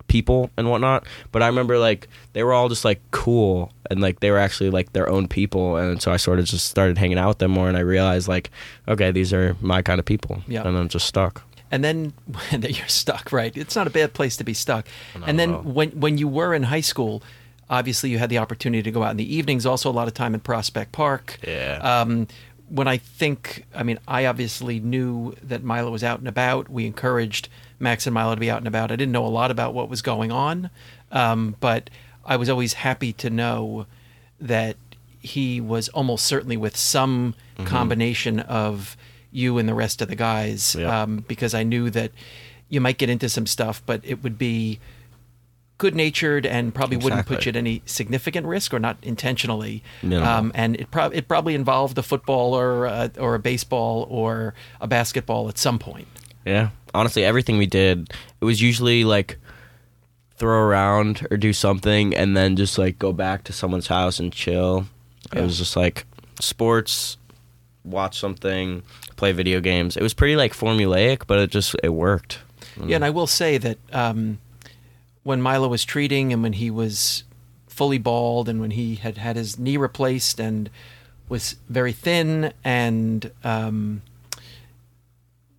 people 0.09 0.51
and 0.57 0.71
whatnot. 0.71 1.07
But 1.33 1.43
I 1.43 1.47
remember 1.47 1.79
like 1.79 2.09
they 2.33 2.43
were 2.43 2.53
all 2.53 2.69
just 2.69 2.85
like 2.85 3.01
cool 3.11 3.73
and 3.91 4.01
like 4.01 4.21
they 4.21 4.31
were 4.31 4.39
actually 4.39 4.71
like 4.71 4.93
their 4.93 5.09
own 5.09 5.29
people, 5.29 5.77
and 5.77 6.01
so 6.01 6.13
I 6.13 6.17
sort 6.17 6.39
of 6.39 6.45
just 6.47 6.67
started 6.69 6.99
hanging 6.99 7.19
out 7.19 7.29
with 7.29 7.39
them 7.39 7.51
more, 7.51 7.69
and 7.69 7.77
I 7.77 7.81
realized 7.81 8.29
like, 8.29 8.51
okay, 8.89 9.11
these 9.11 9.33
are 9.33 9.57
my 9.61 9.83
kind 9.83 9.99
of 9.99 10.05
people, 10.07 10.43
Yeah. 10.49 10.67
and 10.67 10.77
I'm 10.77 10.89
just 10.89 11.07
stuck. 11.07 11.43
and 11.71 11.83
then 11.83 12.13
when 12.51 12.63
you're 12.63 12.87
stuck 12.89 13.33
right 13.33 13.57
it's 13.57 13.75
not 13.75 13.87
a 13.87 13.91
bad 13.91 14.13
place 14.13 14.37
to 14.37 14.45
be 14.45 14.55
stuck 14.55 14.87
Not 15.19 15.29
and 15.29 15.39
then 15.41 15.51
when 15.75 15.91
when 15.99 16.19
you 16.19 16.29
were 16.29 16.55
in 16.55 16.65
high 16.65 16.83
school 16.83 17.23
obviously 17.71 18.11
you 18.11 18.19
had 18.19 18.29
the 18.29 18.39
opportunity 18.39 18.83
to 18.83 18.91
go 18.91 19.03
out 19.03 19.11
in 19.11 19.17
the 19.17 19.35
evenings 19.37 19.65
also 19.67 19.91
a 19.91 19.97
lot 20.01 20.07
of 20.07 20.15
time 20.15 20.35
in 20.35 20.41
prospect 20.41 20.93
park 20.93 21.39
Yeah. 21.43 21.79
um, 21.83 22.29
when 22.69 22.89
i 22.89 22.97
think 22.97 23.65
i 23.75 23.83
mean 23.83 23.99
i 24.09 24.25
obviously 24.27 24.81
knew 24.81 25.35
that 25.43 25.63
milo 25.63 25.91
was 25.91 26.03
out 26.05 26.19
and 26.19 26.29
about 26.29 26.69
we 26.69 26.87
encouraged 26.87 27.49
max 27.79 28.07
and 28.07 28.15
milo 28.15 28.35
to 28.35 28.41
be 28.41 28.51
out 28.51 28.59
and 28.59 28.67
about 28.69 28.91
i 28.91 28.97
didn't 28.97 29.13
know 29.13 29.27
a 29.27 29.29
lot 29.29 29.51
about 29.51 29.75
what 29.75 29.89
was 29.89 30.01
going 30.03 30.33
on 30.33 30.71
um, 31.13 31.55
but 31.61 31.91
i 32.25 32.37
was 32.37 32.49
always 32.49 32.73
happy 32.75 33.13
to 33.13 33.29
know 33.31 33.87
that 34.41 34.77
he 35.21 35.61
was 35.61 35.89
almost 35.91 36.25
certainly 36.27 36.57
with 36.57 36.77
some 36.77 37.35
Mm-hmm. 37.57 37.67
combination 37.67 38.41
of 38.41 38.97
you 39.31 39.59
and 39.59 39.69
the 39.69 39.75
rest 39.75 40.03
of 40.03 40.09
the 40.09 40.17
guys 40.17 40.75
Yeah. 40.77 41.03
um, 41.03 41.25
because 41.29 41.55
I 41.55 41.63
knew 41.63 41.89
that 41.91 42.11
you 42.69 42.81
might 42.81 42.99
get 42.99 43.09
into 43.09 43.29
some 43.29 43.47
stuff, 43.47 43.81
but 43.87 44.01
it 44.03 44.25
would 44.25 44.37
be 44.39 44.81
good 45.79 45.95
natured 45.95 46.47
and 46.47 46.75
probably 46.75 46.97
wouldn't 46.97 47.27
put 47.27 47.45
you 47.45 47.51
at 47.51 47.57
any 47.57 47.83
significant 47.85 48.47
risk 48.47 48.73
or 48.73 48.79
not 48.79 48.97
intentionally. 49.03 49.83
No. 50.03 50.23
Um, 50.23 50.53
and 50.55 50.77
it, 50.77 50.91
prob- 50.91 51.15
it 51.15 51.27
probably 51.27 51.55
involved 51.55 51.99
a 51.99 52.03
football 52.03 52.55
or 52.55 52.87
a, 52.87 53.11
or 53.19 53.35
a 53.35 53.39
baseball 53.39 54.07
or 54.09 54.55
a 54.81 54.87
basketball 54.87 55.49
at 55.49 55.59
some 55.59 55.79
point. 55.79 56.07
Yeah. 56.45 56.71
Honestly, 56.95 57.25
everything 57.25 57.59
we 57.59 57.67
did, 57.67 58.13
it 58.41 58.45
was 58.45 58.63
usually 58.63 59.05
like 59.05 59.39
throw 60.37 60.61
around 60.61 61.27
or 61.31 61.37
do 61.37 61.53
something 61.53 62.15
and 62.15 62.37
then 62.37 62.57
just 62.57 62.79
like 62.79 62.99
go 62.99 63.13
back 63.13 63.45
to 63.45 63.53
someone's 63.53 63.89
house 63.89 64.21
and 64.21 64.33
chill. 64.33 64.87
It 65.33 65.41
was 65.41 65.59
just 65.59 65.75
like 65.75 66.07
sports, 66.41 67.17
watch 67.85 68.19
something, 68.19 68.83
play 69.17 69.33
video 69.33 69.61
games. 69.61 69.97
It 69.97 70.03
was 70.03 70.15
pretty 70.15 70.37
like 70.37 70.53
formulaic, 70.53 71.23
but 71.27 71.39
it 71.39 71.51
just 71.51 71.75
it 71.83 71.89
worked. 71.91 72.39
Yeah, 72.85 72.97
and 72.97 73.05
I 73.05 73.11
will 73.11 73.27
say 73.27 73.59
that 73.59 73.79
um, 73.93 74.39
when 75.25 75.43
Milo 75.43 75.69
was 75.69 75.85
treating 75.85 76.33
and 76.33 76.43
when 76.43 76.55
he 76.55 76.71
was 76.71 77.25
fully 77.67 77.99
bald 77.99 78.49
and 78.49 78.61
when 78.61 78.71
he 78.71 78.95
had 78.95 79.19
had 79.19 79.35
his 79.35 79.59
knee 79.59 79.77
replaced 79.77 80.39
and 80.39 80.71
was 81.29 81.57
very 81.69 81.93
thin 81.93 82.53
and 82.63 83.33
um, 83.43 84.03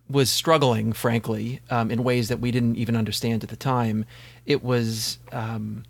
was 0.08 0.30
struggling, 0.30 0.92
frankly, 0.92 1.60
um, 1.68 1.90
in 1.90 2.02
ways 2.04 2.28
that 2.28 2.40
we 2.40 2.50
didn't 2.50 2.76
even 2.76 2.96
understand 2.96 3.42
at 3.42 3.50
the 3.50 3.56
time, 3.56 4.04
it 4.46 4.62
was 4.62 5.18
um, 5.32 5.84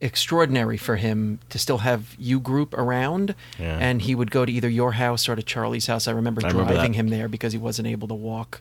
extraordinary 0.00 0.76
for 0.76 0.96
him 0.96 1.38
to 1.48 1.58
still 1.58 1.78
have 1.78 2.16
you 2.18 2.40
group 2.40 2.74
around. 2.74 3.34
Yeah. 3.58 3.78
And 3.78 4.02
he 4.02 4.14
would 4.14 4.30
go 4.30 4.44
to 4.44 4.52
either 4.52 4.68
your 4.68 4.92
house 4.92 5.28
or 5.28 5.36
to 5.36 5.42
Charlie's 5.42 5.86
house. 5.86 6.08
I 6.08 6.12
remember 6.12 6.44
I 6.44 6.50
driving 6.50 6.92
that. 6.92 6.98
him 6.98 7.08
there 7.08 7.28
because 7.28 7.52
he 7.52 7.58
wasn't 7.58 7.88
able 7.88 8.08
to 8.08 8.14
walk 8.14 8.60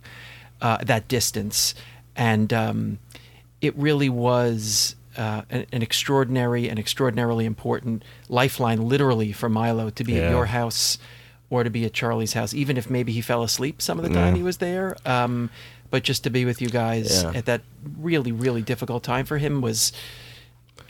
uh, 0.62 0.78
that 0.84 1.08
distance. 1.08 1.74
And 2.16 2.54
um, 2.54 3.00
it 3.63 3.75
really 3.77 4.10
was 4.10 4.96
uh, 5.17 5.43
an, 5.50 5.65
an 5.72 5.82
extraordinary 5.82 6.70
and 6.70 6.77
extraordinarily 6.77 7.46
important 7.46 8.03
lifeline, 8.29 8.88
literally, 8.88 9.32
for 9.32 9.48
Milo 9.50 9.89
to 9.91 10.03
be 10.03 10.20
at 10.20 10.29
your 10.29 10.48
house 10.48 10.98
or 11.50 11.63
to 11.63 11.70
be 11.70 11.86
at 11.86 11.93
Charlie's 11.93 12.34
house, 12.34 12.53
even 12.53 12.77
if 12.77 12.89
maybe 12.89 13.12
he 13.12 13.22
fell 13.22 13.43
asleep 13.43 13.82
some 13.82 13.98
of 14.00 14.03
the 14.03 14.10
time 14.13 14.34
Yeah. 14.34 14.38
he 14.38 14.43
was 14.43 14.58
there. 14.58 14.98
Um, 15.05 15.50
but 15.91 16.03
just 16.03 16.24
to 16.24 16.29
be 16.32 16.46
with 16.46 16.62
you 16.62 16.67
guys 16.70 17.22
Yeah. 17.24 17.32
at 17.36 17.46
that 17.46 17.62
really, 18.00 18.32
really 18.32 18.63
difficult 18.63 19.03
time 19.03 19.25
for 19.25 19.38
him 19.38 19.62
was 19.62 19.93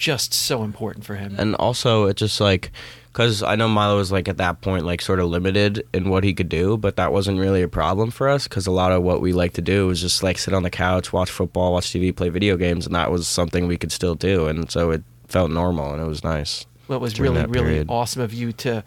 just 0.03 0.33
so 0.33 0.63
important 0.63 1.05
for 1.05 1.15
him. 1.15 1.33
and 1.37 1.55
also 1.55 2.07
it 2.07 2.17
just 2.17 2.41
like 2.41 2.71
because 3.13 3.41
I 3.41 3.55
know 3.55 3.69
Milo 3.69 3.95
was 3.95 4.11
like 4.11 4.27
at 4.27 4.35
that 4.37 4.59
point 4.59 4.85
like 4.85 5.01
sort 5.01 5.21
of 5.21 5.29
limited 5.29 5.87
in 5.93 6.09
what 6.09 6.25
he 6.25 6.33
could 6.33 6.49
do, 6.49 6.75
but 6.75 6.97
that 6.97 7.13
wasn't 7.13 7.39
really 7.39 7.61
a 7.61 7.69
problem 7.69 8.11
for 8.11 8.27
us 8.27 8.45
because 8.45 8.67
a 8.67 8.71
lot 8.71 8.91
of 8.91 9.01
what 9.01 9.21
we 9.21 9.31
like 9.31 9.53
to 9.53 9.61
do 9.61 9.87
was 9.87 10.01
just 10.01 10.21
like 10.21 10.37
sit 10.37 10.53
on 10.53 10.63
the 10.63 10.69
couch, 10.69 11.13
watch 11.13 11.31
football, 11.31 11.71
watch 11.71 11.85
TV, 11.85 12.13
play 12.13 12.27
video 12.27 12.57
games, 12.57 12.85
and 12.85 12.93
that 12.95 13.11
was 13.11 13.27
something 13.27 13.65
we 13.65 13.77
could 13.77 13.93
still 13.93 14.15
do, 14.15 14.47
and 14.47 14.69
so 14.69 14.91
it 14.91 15.03
felt 15.29 15.51
normal 15.51 15.93
and 15.93 16.01
it 16.01 16.07
was 16.07 16.21
nice. 16.23 16.65
Well, 16.89 16.97
it 16.97 17.01
was 17.01 17.17
really, 17.17 17.45
really 17.45 17.53
period. 17.53 17.87
awesome 17.89 18.23
of 18.23 18.33
you 18.33 18.51
to, 18.51 18.83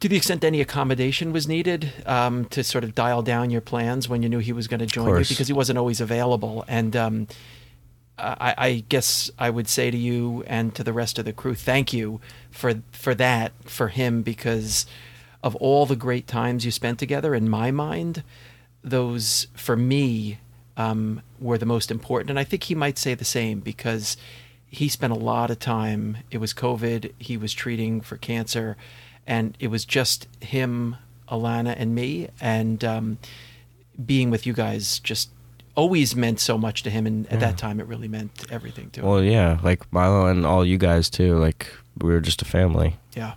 to 0.00 0.08
the 0.08 0.16
extent 0.16 0.42
any 0.42 0.60
accommodation 0.60 1.32
was 1.32 1.46
needed, 1.46 1.92
um, 2.04 2.46
to 2.46 2.64
sort 2.64 2.82
of 2.82 2.96
dial 2.96 3.22
down 3.22 3.50
your 3.50 3.60
plans 3.60 4.08
when 4.08 4.22
you 4.24 4.28
knew 4.28 4.40
he 4.40 4.52
was 4.52 4.66
going 4.66 4.80
to 4.80 4.86
join 4.86 5.08
you 5.08 5.24
because 5.28 5.46
he 5.46 5.52
wasn't 5.52 5.78
always 5.78 6.00
available. 6.00 6.64
And 6.66 6.96
um, 6.96 7.28
I, 8.18 8.54
I 8.56 8.84
guess 8.88 9.30
I 9.38 9.50
would 9.50 9.68
say 9.68 9.90
to 9.90 9.96
you 9.96 10.42
and 10.46 10.74
to 10.74 10.82
the 10.82 10.92
rest 10.92 11.18
of 11.18 11.24
the 11.24 11.32
crew, 11.32 11.54
thank 11.54 11.92
you 11.92 12.20
for 12.50 12.82
for 12.92 13.14
that 13.14 13.52
for 13.64 13.88
him 13.88 14.22
because 14.22 14.86
of 15.42 15.54
all 15.56 15.86
the 15.86 15.96
great 15.96 16.26
times 16.26 16.64
you 16.64 16.70
spent 16.70 16.98
together. 16.98 17.34
In 17.34 17.48
my 17.48 17.70
mind, 17.70 18.22
those 18.82 19.48
for 19.54 19.76
me 19.76 20.38
um, 20.76 21.22
were 21.38 21.58
the 21.58 21.66
most 21.66 21.90
important, 21.90 22.30
and 22.30 22.38
I 22.38 22.44
think 22.44 22.64
he 22.64 22.74
might 22.74 22.98
say 22.98 23.14
the 23.14 23.24
same 23.24 23.60
because 23.60 24.16
he 24.66 24.88
spent 24.88 25.12
a 25.12 25.16
lot 25.16 25.50
of 25.50 25.58
time. 25.58 26.18
It 26.30 26.38
was 26.38 26.54
COVID. 26.54 27.12
He 27.18 27.36
was 27.36 27.52
treating 27.52 28.00
for 28.00 28.16
cancer, 28.16 28.76
and 29.26 29.56
it 29.60 29.68
was 29.68 29.84
just 29.84 30.26
him, 30.40 30.96
Alana, 31.28 31.74
and 31.78 31.94
me, 31.94 32.28
and 32.40 32.82
um, 32.82 33.18
being 34.04 34.30
with 34.30 34.46
you 34.46 34.52
guys 34.54 34.98
just 35.00 35.30
always 35.76 36.16
meant 36.16 36.40
so 36.40 36.58
much 36.58 36.82
to 36.82 36.90
him. 36.90 37.06
And 37.06 37.30
at 37.32 37.38
that 37.40 37.56
time, 37.56 37.78
it 37.78 37.86
really 37.86 38.08
meant 38.08 38.32
everything 38.50 38.90
to 38.90 39.00
him. 39.00 39.06
Well, 39.06 39.22
yeah, 39.22 39.58
like 39.62 39.90
Milo 39.92 40.26
and 40.26 40.44
all 40.44 40.64
you 40.66 40.78
guys 40.78 41.08
too. 41.08 41.36
Like 41.38 41.68
we 41.98 42.08
were 42.12 42.20
just 42.20 42.42
a 42.42 42.44
family. 42.44 42.96
Yeah. 43.14 43.34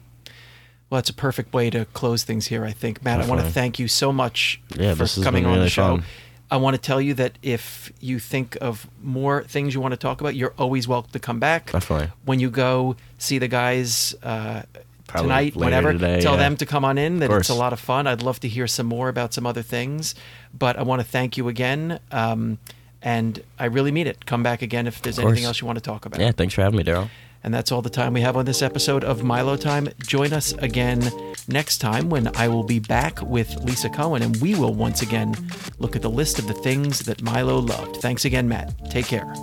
Well, 0.90 0.98
that's 0.98 1.10
a 1.12 1.14
perfect 1.14 1.54
way 1.54 1.70
to 1.70 1.86
close 1.94 2.24
things 2.24 2.48
here, 2.48 2.66
I 2.66 2.72
think. 2.72 3.04
Matt, 3.04 3.22
I 3.22 3.28
want 3.28 3.42
to 3.42 3.50
thank 3.52 3.78
you 3.78 3.88
so 3.88 4.12
much 4.12 4.60
Yeah, 4.76 4.96
for 4.96 5.06
coming 5.22 5.44
been 5.44 5.54
on 5.54 5.60
the 5.60 5.70
show. 5.70 5.98
fun. 5.98 6.04
I 6.52 6.58
want 6.58 6.76
to 6.76 6.82
tell 6.82 7.00
you 7.00 7.14
that 7.14 7.38
if 7.44 7.92
you 8.00 8.18
think 8.18 8.58
of 8.60 8.90
more 9.04 9.44
things 9.44 9.76
you 9.76 9.82
want 9.82 9.92
to 9.92 9.98
talk 9.98 10.20
about, 10.20 10.34
you're 10.34 10.56
always 10.58 10.88
welcome 10.88 11.12
to 11.12 11.20
come 11.20 11.40
back. 11.40 11.72
Definitely. 11.72 12.10
When 12.26 12.40
you 12.40 12.50
go 12.50 12.96
see 13.20 13.38
the 13.38 13.48
guys 13.48 14.16
uh, 14.24 14.64
Probably 15.10 15.28
tonight, 15.28 15.56
whenever, 15.56 15.92
today, 15.92 16.22
tell 16.22 16.34
yeah. 16.34 16.40
them 16.40 16.58
to 16.58 16.66
come 16.66 16.86
on 16.86 16.98
in, 16.98 17.18
that 17.20 17.32
it's 17.32 17.50
a 17.50 17.56
lot 17.56 17.74
of 17.74 17.80
fun. 17.80 18.06
I'd 18.06 18.22
love 18.22 18.40
to 18.42 18.48
hear 18.48 18.68
some 18.68 18.86
more 18.86 19.10
about 19.10 19.34
some 19.34 19.46
other 19.46 19.64
things. 19.64 20.14
But 20.58 20.78
I 20.78 20.84
want 20.84 21.02
to 21.02 21.08
thank 21.08 21.36
you 21.36 21.48
again. 21.48 22.00
Um, 22.12 22.60
and 23.02 23.42
I 23.58 23.66
really 23.66 23.92
mean 23.92 24.08
it. 24.08 24.26
Come 24.26 24.44
back 24.44 24.62
again 24.62 24.86
if 24.86 25.02
there's 25.02 25.20
anything 25.20 25.46
else 25.46 25.62
you 25.62 25.68
want 25.68 25.78
to 25.78 25.84
talk 25.84 26.06
about. 26.06 26.20
Yeah, 26.20 26.32
thanks 26.32 26.54
for 26.54 26.62
having 26.62 26.78
me, 26.78 26.84
Daryl. 26.84 27.10
And 27.44 27.54
that's 27.54 27.72
all 27.72 27.82
the 27.82 27.90
time 27.90 28.14
we 28.14 28.22
have 28.22 28.36
on 28.36 28.46
this 28.46 28.62
episode 28.62 29.04
of 29.04 29.24
Milo 29.24 29.56
Time. 29.56 29.90
Join 30.06 30.34
us 30.34 30.52
again 30.54 31.10
next 31.48 31.78
time 31.78 32.10
when 32.10 32.36
I 32.36 32.50
will 32.50 32.64
be 32.64 32.80
back 32.80 33.22
with 33.22 33.56
Lisa 33.64 33.90
Cohen 33.90 34.22
and 34.22 34.36
we 34.38 34.56
will 34.56 34.74
once 34.74 35.02
again 35.02 35.34
look 35.80 35.96
at 35.96 36.02
the 36.02 36.10
list 36.10 36.38
of 36.38 36.48
the 36.48 36.54
things 36.54 37.00
that 37.00 37.22
Milo 37.22 37.60
loved. 37.60 37.98
Thanks 37.98 38.26
again, 38.26 38.50
Matt. 38.50 38.92
Take 38.92 39.06
care. 39.06 39.34